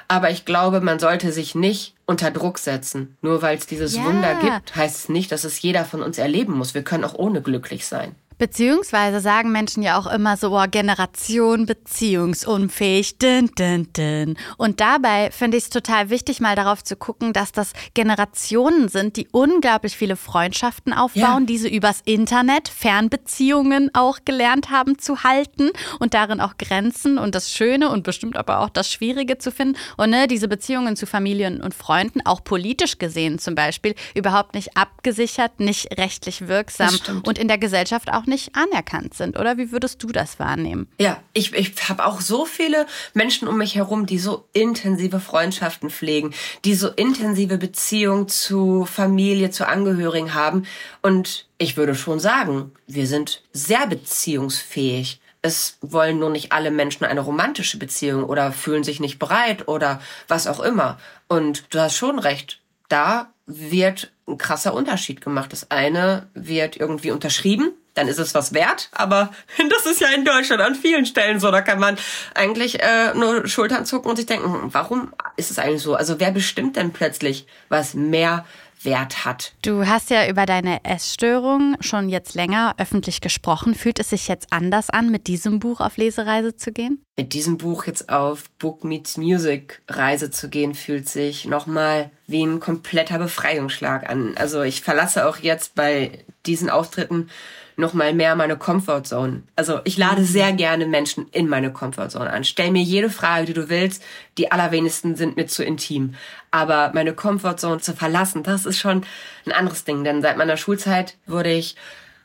aber 0.09 0.31
ich 0.31 0.47
glaube, 0.47 0.81
man 0.81 0.99
sollte 0.99 1.31
sich 1.31 1.55
nicht 1.55 1.95
unter 2.07 2.31
Druck 2.31 2.59
setzen. 2.59 3.19
Nur 3.21 3.43
weil 3.43 3.59
es 3.59 3.67
dieses 3.67 3.97
ja. 3.97 4.05
Wunder 4.05 4.35
gibt, 4.37 4.75
heißt 4.75 4.97
es 4.97 5.09
nicht, 5.11 5.31
dass 5.31 5.45
es 5.45 5.61
jeder 5.61 5.85
von 5.85 6.03
uns 6.03 6.17
erleben 6.17 6.55
muss. 6.55 6.73
Wir 6.73 6.83
können 6.83 7.05
auch 7.05 7.15
ohne 7.15 7.43
glücklich 7.43 7.87
sein. 7.87 8.15
Beziehungsweise 8.39 9.21
sagen 9.21 9.51
Menschen 9.51 9.83
ja 9.83 9.99
auch 9.99 10.07
immer 10.07 10.37
so, 10.37 10.57
oh, 10.57 10.65
Generation 10.71 11.65
beziehungsunfähig, 11.65 13.19
din, 13.19 13.51
din, 13.59 13.93
din. 13.95 14.37
Und 14.59 14.81
dabei 14.81 15.31
finde 15.31 15.57
ich 15.57 15.65
es 15.65 15.71
total 15.71 16.11
wichtig, 16.11 16.41
mal 16.41 16.55
darauf 16.55 16.85
zu 16.85 16.97
gucken, 16.97 17.33
dass 17.33 17.53
das 17.53 17.73
Generationen 17.95 18.89
sind, 18.89 19.17
die 19.17 19.29
unglaublich 19.33 19.97
viele 19.97 20.17
Freundschaften 20.17 20.93
aufbauen, 20.93 21.43
ja. 21.43 21.47
diese 21.47 21.69
übers 21.69 22.03
Internet, 22.05 22.69
Fernbeziehungen 22.69 23.91
auch 23.95 24.19
gelernt 24.25 24.71
haben 24.71 24.99
zu 24.99 25.23
halten 25.23 25.71
und 25.99 26.13
darin 26.13 26.41
auch 26.41 26.59
Grenzen 26.59 27.17
und 27.17 27.35
das 27.35 27.51
Schöne 27.51 27.89
und 27.91 28.03
bestimmt 28.03 28.37
aber 28.37 28.61
auch 28.61 28.69
das 28.69 28.93
Schwierige 28.93 29.39
zu 29.39 29.51
finden. 29.51 29.79
Und 29.97 30.11
ne, 30.11 30.27
diese 30.27 30.49
Beziehungen 30.49 30.97
zu 30.97 31.07
Familien 31.07 31.63
und 31.63 31.75
Freunden, 31.75 32.21
auch 32.27 32.45
politisch 32.45 32.99
gesehen 32.99 33.39
zum 33.39 33.55
Beispiel, 33.55 33.95
überhaupt 34.15 34.55
nicht 34.55 34.77
abgesichert, 34.77 35.59
nicht 35.59 35.99
rechtlich 35.99 36.49
wirksam 36.49 36.95
und 37.25 37.39
in 37.39 37.49
der 37.49 37.59
Gesellschaft 37.59 38.13
auch 38.13 38.26
nicht 38.27 38.55
anerkannt 38.55 39.15
sind, 39.15 39.39
oder? 39.39 39.57
Wie 39.57 39.73
würdest 39.73 40.03
du 40.03 40.09
das 40.09 40.39
wahrnehmen? 40.39 40.89
Ja, 40.99 41.23
ich, 41.33 41.53
ich 41.55 41.89
habe 41.89 42.07
auch 42.07 42.21
so 42.21 42.45
viele 42.45 42.87
Menschen 43.15 43.49
um 43.49 43.59
mich 43.59 43.75
herum, 43.75 44.07
die 44.07 44.19
so 44.19 44.49
intensive 44.53 45.21
Freundschaften 45.21 45.91
pflegen, 45.91 46.35
die 46.65 46.75
so 46.75 46.89
intensive 46.89 47.59
Beziehungen 47.59 48.29
zu 48.29 48.85
Familie, 48.85 49.51
zu 49.51 49.67
Angehörigen 49.67 50.35
haben. 50.35 50.67
Und 51.03 51.47
ich 51.59 51.77
würde 51.77 51.95
schon 51.95 52.21
sagen, 52.21 52.73
wir 52.87 53.07
sind 53.07 53.43
sehr 53.53 53.87
beziehungsfähig. 53.87 55.21
Es 55.43 55.79
wollen 55.81 56.19
nur 56.19 56.31
nicht 56.31 56.53
alle 56.53 56.71
Menschen 56.71 57.05
eine 57.05 57.21
romantische 57.21 57.79
Beziehung 57.79 58.25
oder 58.25 58.53
fühlen 58.53 58.85
sich 58.85 59.01
nicht 59.01 59.19
bereit 59.19 59.69
oder 59.69 60.01
was 60.29 60.47
auch 60.47 60.61
immer. 60.61 60.99
Und 61.29 61.65
du 61.71 61.81
hast 61.81 61.97
schon 61.97 62.19
recht. 62.19 62.61
Da 62.89 63.31
wird 63.47 64.13
ein 64.27 64.39
krasser 64.39 64.75
Unterschied 64.75 65.21
gemacht. 65.21 65.53
Das 65.53 65.71
eine 65.71 66.29
wird 66.35 66.77
irgendwie 66.77 67.13
unterschrieben 67.13 67.73
dann 67.97 68.09
ist 68.09 68.19
es 68.19 68.35
was 68.35 68.55
wert. 68.55 68.89
Aber 68.93 69.31
das 69.71 69.87
ist 69.87 70.01
ja 70.01 70.09
in 70.09 70.25
Deutschland 70.25 70.63
an 70.63 70.75
vielen 70.75 71.07
Stellen 71.07 71.41
so. 71.41 71.51
Da 71.51 71.61
kann 71.61 71.81
man 71.81 71.97
eigentlich 72.35 72.81
äh, 72.81 73.15
nur 73.15 73.49
Schultern 73.49 73.85
zucken 73.85 74.11
und 74.11 74.17
sich 74.17 74.27
denken, 74.27 74.53
hm, 74.53 74.75
warum 74.75 75.13
ist 75.37 75.51
es 75.51 75.59
eigentlich 75.59 75.83
so? 75.83 75.95
Also 75.95 76.21
wer 76.21 76.31
bestimmt 76.31 76.77
denn 76.77 76.93
plötzlich, 76.93 77.47
was 77.69 77.95
mehr 77.95 78.45
Wert 78.83 79.25
hat. 79.25 79.55
Du 79.63 79.87
hast 79.87 80.11
ja 80.11 80.29
über 80.29 80.47
deine 80.47 80.85
Essstörung 80.85 81.77
schon 81.81 82.09
jetzt 82.09 82.35
länger 82.35 82.75
öffentlich 82.79 83.21
gesprochen. 83.21 83.75
Fühlt 83.75 83.99
es 83.99 84.11
sich 84.11 84.29
jetzt 84.29 84.53
anders 84.53 84.91
an, 84.91 85.11
mit 85.11 85.27
diesem 85.27 85.59
Buch 85.59 85.81
auf 85.81 85.97
Lesereise 85.97 86.57
zu 86.57 86.73
gehen? 86.73 87.03
Mit 87.17 87.33
diesem 87.33 87.59
Buch 87.59 87.87
jetzt 87.87 88.09
auf 88.09 88.51
Book 88.59 88.85
Meets 88.85 89.17
Music 89.17 89.83
Reise 89.89 90.31
zu 90.31 90.49
gehen, 90.49 90.75
fühlt 90.75 91.09
sich 91.09 91.47
nochmal 91.47 92.11
wie 92.27 92.45
ein 92.45 92.61
kompletter 92.61 93.19
Befreiungsschlag 93.19 94.09
an. 94.09 94.37
Also 94.37 94.63
ich 94.63 94.83
verlasse 94.83 95.27
auch 95.27 95.39
jetzt 95.39 95.75
bei 95.75 96.25
diesen 96.47 96.71
Auftritten 96.71 97.29
noch 97.77 97.93
mal 97.93 98.15
mehr 98.15 98.35
meine 98.35 98.57
Comfortzone. 98.57 99.43
Also 99.55 99.81
ich 99.85 99.99
lade 99.99 100.23
mhm. 100.23 100.27
sehr 100.27 100.53
gerne 100.53 100.87
Menschen 100.87 101.29
in 101.31 101.49
meine 101.49 101.73
Comfortzone 101.73 102.31
an. 102.31 102.45
Stell 102.45 102.71
mir 102.71 102.83
jede 102.83 103.11
Frage, 103.11 103.47
die 103.47 103.53
du 103.53 103.69
willst. 103.69 104.03
Die 104.39 104.51
allerwenigsten 104.51 105.15
sind 105.15 105.37
mir 105.37 105.47
zu 105.47 105.63
intim. 105.63 106.15
Aber 106.51 106.91
meine 106.95 107.13
Comfortzone 107.13 107.81
zu 107.81 107.95
verlassen, 107.95 108.43
das 108.43 108.65
ist 108.65 108.79
schon 108.79 109.05
ein 109.45 109.53
anderes 109.53 109.85
Ding. 109.85 110.05
Denn 110.05 110.23
seit 110.23 110.39
meiner 110.39 110.57
Schulzeit 110.57 111.19
wurde 111.27 111.53
ich 111.53 111.77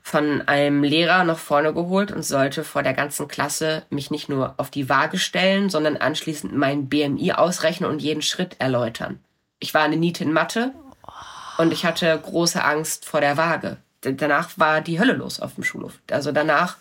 von 0.02 0.42
einem 0.48 0.84
Lehrer 0.84 1.24
nach 1.26 1.38
vorne 1.38 1.74
geholt 1.74 2.12
und 2.12 2.24
sollte 2.24 2.64
vor 2.64 2.82
der 2.82 2.94
ganzen 2.94 3.28
Klasse 3.28 3.84
mich 3.90 4.10
nicht 4.10 4.30
nur 4.30 4.56
auf 4.58 4.72
die 4.72 4.90
Waage 4.90 5.20
stellen, 5.20 5.70
sondern 5.70 5.98
anschließend 5.98 6.56
mein 6.56 6.90
BMI 6.90 7.34
ausrechnen 7.34 7.90
und 7.90 8.02
jeden 8.02 8.24
Schritt 8.24 8.56
erläutern. 8.60 9.20
Ich 9.60 9.74
war 9.76 9.84
eine 9.84 9.98
Niete 9.98 10.24
in 10.24 10.34
Mathe 10.34 10.74
und 11.60 11.72
ich 11.72 11.86
hatte 11.86 12.20
große 12.20 12.64
Angst 12.64 13.06
vor 13.06 13.22
der 13.22 13.38
Waage 13.38 13.78
danach 14.02 14.50
war 14.58 14.82
die 14.82 15.00
Hölle 15.00 15.14
los 15.14 15.40
auf 15.40 15.56
dem 15.56 15.64
Schulhof. 15.64 16.00
Also 16.10 16.32
danach 16.32 16.78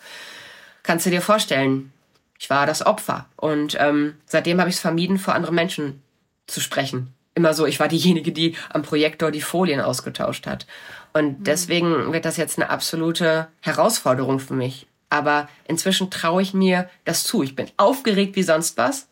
kannst 0.83 1.05
du 1.05 1.09
dir 1.09 1.21
vorstellen, 1.21 1.91
ich 2.39 2.49
war 2.49 2.65
das 2.65 2.85
Opfer. 2.85 3.27
Und 3.35 3.77
ähm, 3.79 4.15
seitdem 4.25 4.59
habe 4.59 4.69
ich 4.69 4.75
es 4.77 4.81
vermieden, 4.81 5.19
vor 5.19 5.35
anderen 5.35 5.55
Menschen 5.55 6.01
zu 6.47 6.59
sprechen. 6.59 7.13
Immer 7.35 7.53
so, 7.53 7.65
ich 7.65 7.79
war 7.79 7.87
diejenige, 7.87 8.31
die 8.31 8.55
am 8.69 8.81
Projektor 8.81 9.31
die 9.31 9.41
Folien 9.41 9.79
ausgetauscht 9.79 10.47
hat. 10.47 10.65
Und 11.13 11.39
mhm. 11.39 11.43
deswegen 11.43 12.11
wird 12.11 12.25
das 12.25 12.37
jetzt 12.37 12.57
eine 12.57 12.69
absolute 12.69 13.47
Herausforderung 13.61 14.39
für 14.39 14.55
mich. 14.55 14.87
Aber 15.09 15.49
inzwischen 15.67 16.09
traue 16.09 16.41
ich 16.41 16.53
mir 16.53 16.89
das 17.05 17.23
zu. 17.23 17.43
Ich 17.43 17.55
bin 17.55 17.67
aufgeregt 17.77 18.35
wie 18.35 18.43
sonst 18.43 18.77
was. 18.77 19.07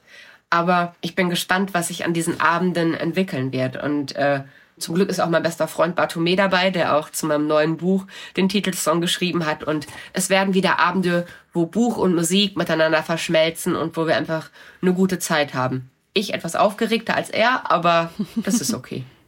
Aber 0.50 0.96
ich 1.02 1.14
bin 1.14 1.30
gespannt, 1.30 1.74
was 1.74 1.90
sich 1.90 2.06
an 2.06 2.14
diesen 2.14 2.42
Abenden 2.42 2.96
entwickeln 2.96 3.52
wird. 3.52 3.82
Und 3.82 4.16
äh, 4.16 4.42
zum 4.80 4.96
Glück 4.96 5.10
ist 5.10 5.20
auch 5.20 5.30
mein 5.30 5.44
bester 5.44 5.68
Freund 5.68 5.96
Bartome 5.96 6.36
dabei, 6.36 6.70
der 6.70 6.96
auch 6.96 7.10
zu 7.10 7.26
meinem 7.26 7.48
neuen 7.48 7.78
Buch 7.78 8.06
den 8.38 8.50
Titelsong 8.50 9.02
geschrieben 9.02 9.46
hat. 9.46 9.64
Und 9.64 9.88
es 10.14 10.30
werden 10.30 10.54
wieder 10.54 10.80
Abende, 10.80 11.26
wo 11.54 11.66
Buch 11.66 11.98
und 11.98 12.16
Musik 12.16 12.58
miteinander 12.58 13.04
verschmelzen 13.04 13.76
und 13.76 13.96
wo 13.98 14.08
wir 14.08 14.16
einfach 14.16 14.50
eine 14.82 14.94
gute 14.94 15.20
Zeit 15.20 15.54
haben. 15.54 15.90
Ich 16.14 16.34
etwas 16.34 16.56
aufgeregter 16.56 17.16
als 17.16 17.30
er, 17.30 17.72
aber 17.72 18.12
das 18.36 18.62
ist 18.62 18.74
okay. 18.74 19.04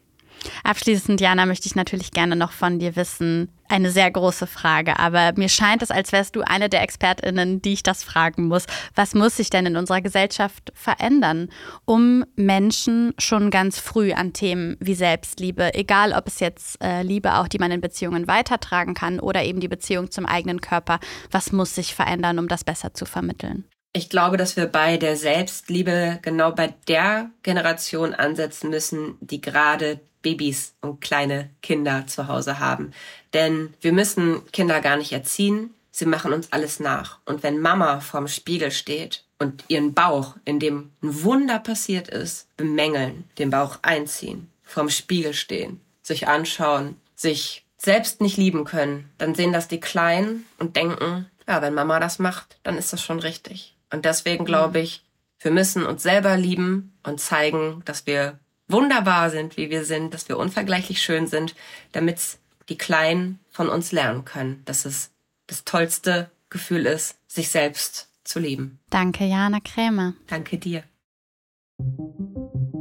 Abschließend, 0.63 1.21
Jana, 1.21 1.45
möchte 1.45 1.67
ich 1.67 1.75
natürlich 1.75 2.11
gerne 2.11 2.35
noch 2.35 2.51
von 2.51 2.79
dir 2.79 2.95
wissen, 2.95 3.49
eine 3.71 3.89
sehr 3.89 4.11
große 4.11 4.47
Frage, 4.47 4.99
aber 4.99 5.31
mir 5.37 5.47
scheint 5.47 5.81
es, 5.81 5.91
als 5.91 6.11
wärst 6.11 6.35
du 6.35 6.41
eine 6.41 6.67
der 6.67 6.81
Expertinnen, 6.81 7.61
die 7.61 7.73
ich 7.73 7.83
das 7.83 8.03
fragen 8.03 8.47
muss. 8.47 8.65
Was 8.95 9.15
muss 9.15 9.37
sich 9.37 9.49
denn 9.49 9.65
in 9.65 9.77
unserer 9.77 10.01
Gesellschaft 10.01 10.73
verändern, 10.75 11.49
um 11.85 12.25
Menschen 12.35 13.13
schon 13.17 13.49
ganz 13.49 13.79
früh 13.79 14.11
an 14.11 14.33
Themen 14.33 14.75
wie 14.79 14.95
Selbstliebe, 14.95 15.73
egal 15.73 16.11
ob 16.11 16.27
es 16.27 16.41
jetzt 16.41 16.83
äh, 16.83 17.01
Liebe 17.01 17.35
auch, 17.35 17.47
die 17.47 17.59
man 17.59 17.71
in 17.71 17.81
Beziehungen 17.81 18.27
weitertragen 18.27 18.93
kann 18.93 19.19
oder 19.19 19.43
eben 19.43 19.61
die 19.61 19.69
Beziehung 19.69 20.11
zum 20.11 20.25
eigenen 20.25 20.59
Körper, 20.59 20.99
was 21.31 21.53
muss 21.53 21.73
sich 21.73 21.95
verändern, 21.95 22.39
um 22.39 22.49
das 22.49 22.65
besser 22.65 22.93
zu 22.93 23.05
vermitteln? 23.05 23.70
Ich 23.93 24.09
glaube, 24.09 24.37
dass 24.37 24.55
wir 24.55 24.67
bei 24.67 24.97
der 24.97 25.17
Selbstliebe 25.17 26.19
genau 26.21 26.51
bei 26.51 26.73
der 26.87 27.29
Generation 27.43 28.13
ansetzen 28.13 28.69
müssen, 28.69 29.17
die 29.19 29.41
gerade 29.41 29.99
Babys 30.21 30.75
und 30.81 31.01
kleine 31.01 31.49
Kinder 31.61 32.07
zu 32.07 32.27
Hause 32.27 32.59
haben. 32.59 32.93
Denn 33.33 33.73
wir 33.81 33.91
müssen 33.91 34.45
Kinder 34.51 34.79
gar 34.79 34.95
nicht 34.95 35.11
erziehen, 35.11 35.73
sie 35.91 36.05
machen 36.05 36.31
uns 36.31 36.53
alles 36.53 36.79
nach. 36.79 37.19
Und 37.25 37.43
wenn 37.43 37.59
Mama 37.59 37.99
vorm 37.99 38.27
Spiegel 38.27 38.71
steht 38.71 39.25
und 39.39 39.65
ihren 39.67 39.93
Bauch, 39.93 40.35
in 40.45 40.59
dem 40.59 40.91
ein 41.03 41.23
Wunder 41.23 41.59
passiert 41.59 42.07
ist, 42.07 42.47
bemängeln, 42.55 43.25
den 43.37 43.49
Bauch 43.49 43.79
einziehen, 43.81 44.49
vorm 44.63 44.89
Spiegel 44.89 45.33
stehen, 45.33 45.81
sich 46.01 46.27
anschauen, 46.29 46.95
sich 47.15 47.65
selbst 47.77 48.21
nicht 48.21 48.37
lieben 48.37 48.63
können, 48.63 49.11
dann 49.17 49.35
sehen 49.35 49.51
das 49.51 49.67
die 49.67 49.79
Kleinen 49.79 50.45
und 50.59 50.75
denken, 50.77 51.27
ja, 51.47 51.61
wenn 51.61 51.73
Mama 51.73 51.99
das 51.99 52.19
macht, 52.19 52.57
dann 52.63 52.77
ist 52.77 52.93
das 52.93 53.01
schon 53.01 53.19
richtig. 53.19 53.75
Und 53.91 54.05
deswegen 54.05 54.45
glaube 54.45 54.79
ich, 54.79 55.03
wir 55.39 55.51
müssen 55.51 55.85
uns 55.85 56.03
selber 56.03 56.37
lieben 56.37 56.93
und 57.03 57.19
zeigen, 57.19 57.81
dass 57.85 58.05
wir 58.05 58.39
wunderbar 58.67 59.29
sind, 59.29 59.57
wie 59.57 59.69
wir 59.69 59.85
sind, 59.85 60.13
dass 60.13 60.29
wir 60.29 60.37
unvergleichlich 60.37 61.01
schön 61.01 61.27
sind, 61.27 61.55
damit 61.91 62.37
die 62.69 62.77
Kleinen 62.77 63.39
von 63.49 63.67
uns 63.69 63.91
lernen 63.91 64.23
können, 64.23 64.61
dass 64.65 64.85
es 64.85 65.11
das 65.47 65.65
tollste 65.65 66.29
Gefühl 66.49 66.85
ist, 66.85 67.17
sich 67.27 67.49
selbst 67.49 68.09
zu 68.23 68.39
lieben. 68.39 68.79
Danke, 68.89 69.25
Jana 69.25 69.59
Krämer. 69.59 70.13
Danke 70.27 70.57
dir. 70.57 70.83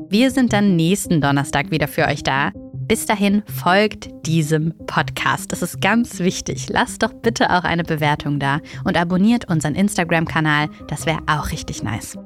Wir 0.09 0.31
sind 0.31 0.53
dann 0.53 0.77
nächsten 0.77 1.21
Donnerstag 1.21 1.71
wieder 1.71 1.89
für 1.89 2.07
euch 2.07 2.23
da. 2.23 2.53
Bis 2.91 3.07
dahin 3.07 3.45
folgt 3.47 4.09
diesem 4.27 4.75
Podcast. 4.87 5.53
Das 5.53 5.63
ist 5.63 5.81
ganz 5.81 6.19
wichtig. 6.19 6.69
Lasst 6.71 7.05
doch 7.05 7.13
bitte 7.13 7.49
auch 7.51 7.63
eine 7.63 7.85
Bewertung 7.85 8.41
da 8.41 8.59
und 8.83 8.97
abonniert 8.97 9.49
unseren 9.49 9.77
Instagram-Kanal. 9.77 10.69
Das 10.89 11.07
wäre 11.07 11.21
auch 11.29 11.53
richtig 11.53 11.85
nice. 11.85 12.19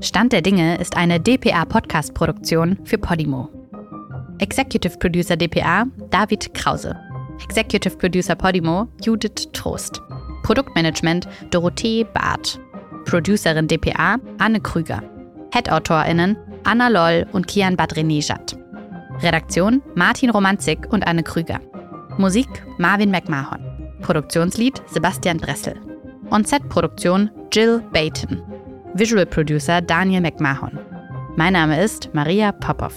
Stand 0.00 0.32
der 0.32 0.40
Dinge 0.40 0.78
ist 0.78 0.96
eine 0.96 1.20
DPA-Podcast-Produktion 1.20 2.78
für 2.84 2.96
Podimo. 2.96 3.50
Executive 4.38 4.96
Producer 4.96 5.36
DPA 5.36 5.84
David 6.08 6.54
Krause. 6.54 6.96
Executive 7.44 7.98
Producer 7.98 8.34
Podimo 8.34 8.88
Judith 9.04 9.52
Trost. 9.52 10.00
Produktmanagement 10.44 11.28
Dorothee 11.50 12.04
Barth. 12.04 12.58
Producerin 13.04 13.68
DPA 13.68 14.16
Anne 14.38 14.60
Krüger. 14.62 15.02
Head-AutorInnen 15.52 16.38
Anna 16.64 16.88
Loll 16.88 17.26
und 17.32 17.46
Kian 17.48 17.76
Badrenejad. 17.76 18.59
Redaktion 19.22 19.82
Martin 19.94 20.30
Romanzik 20.30 20.90
und 20.90 21.06
Anne 21.06 21.22
Krüger. 21.22 21.60
Musik 22.16 22.48
Marvin 22.78 23.10
McMahon. 23.10 23.60
Produktionslied 24.00 24.82
Sebastian 24.86 25.38
Dressel. 25.38 25.74
On-Set-Produktion 26.30 27.30
Jill 27.52 27.82
Bayton. 27.92 28.42
Visual 28.94 29.26
Producer 29.26 29.82
Daniel 29.82 30.22
McMahon. 30.22 30.78
Mein 31.36 31.52
Name 31.52 31.82
ist 31.82 32.08
Maria 32.14 32.50
Popov. 32.52 32.94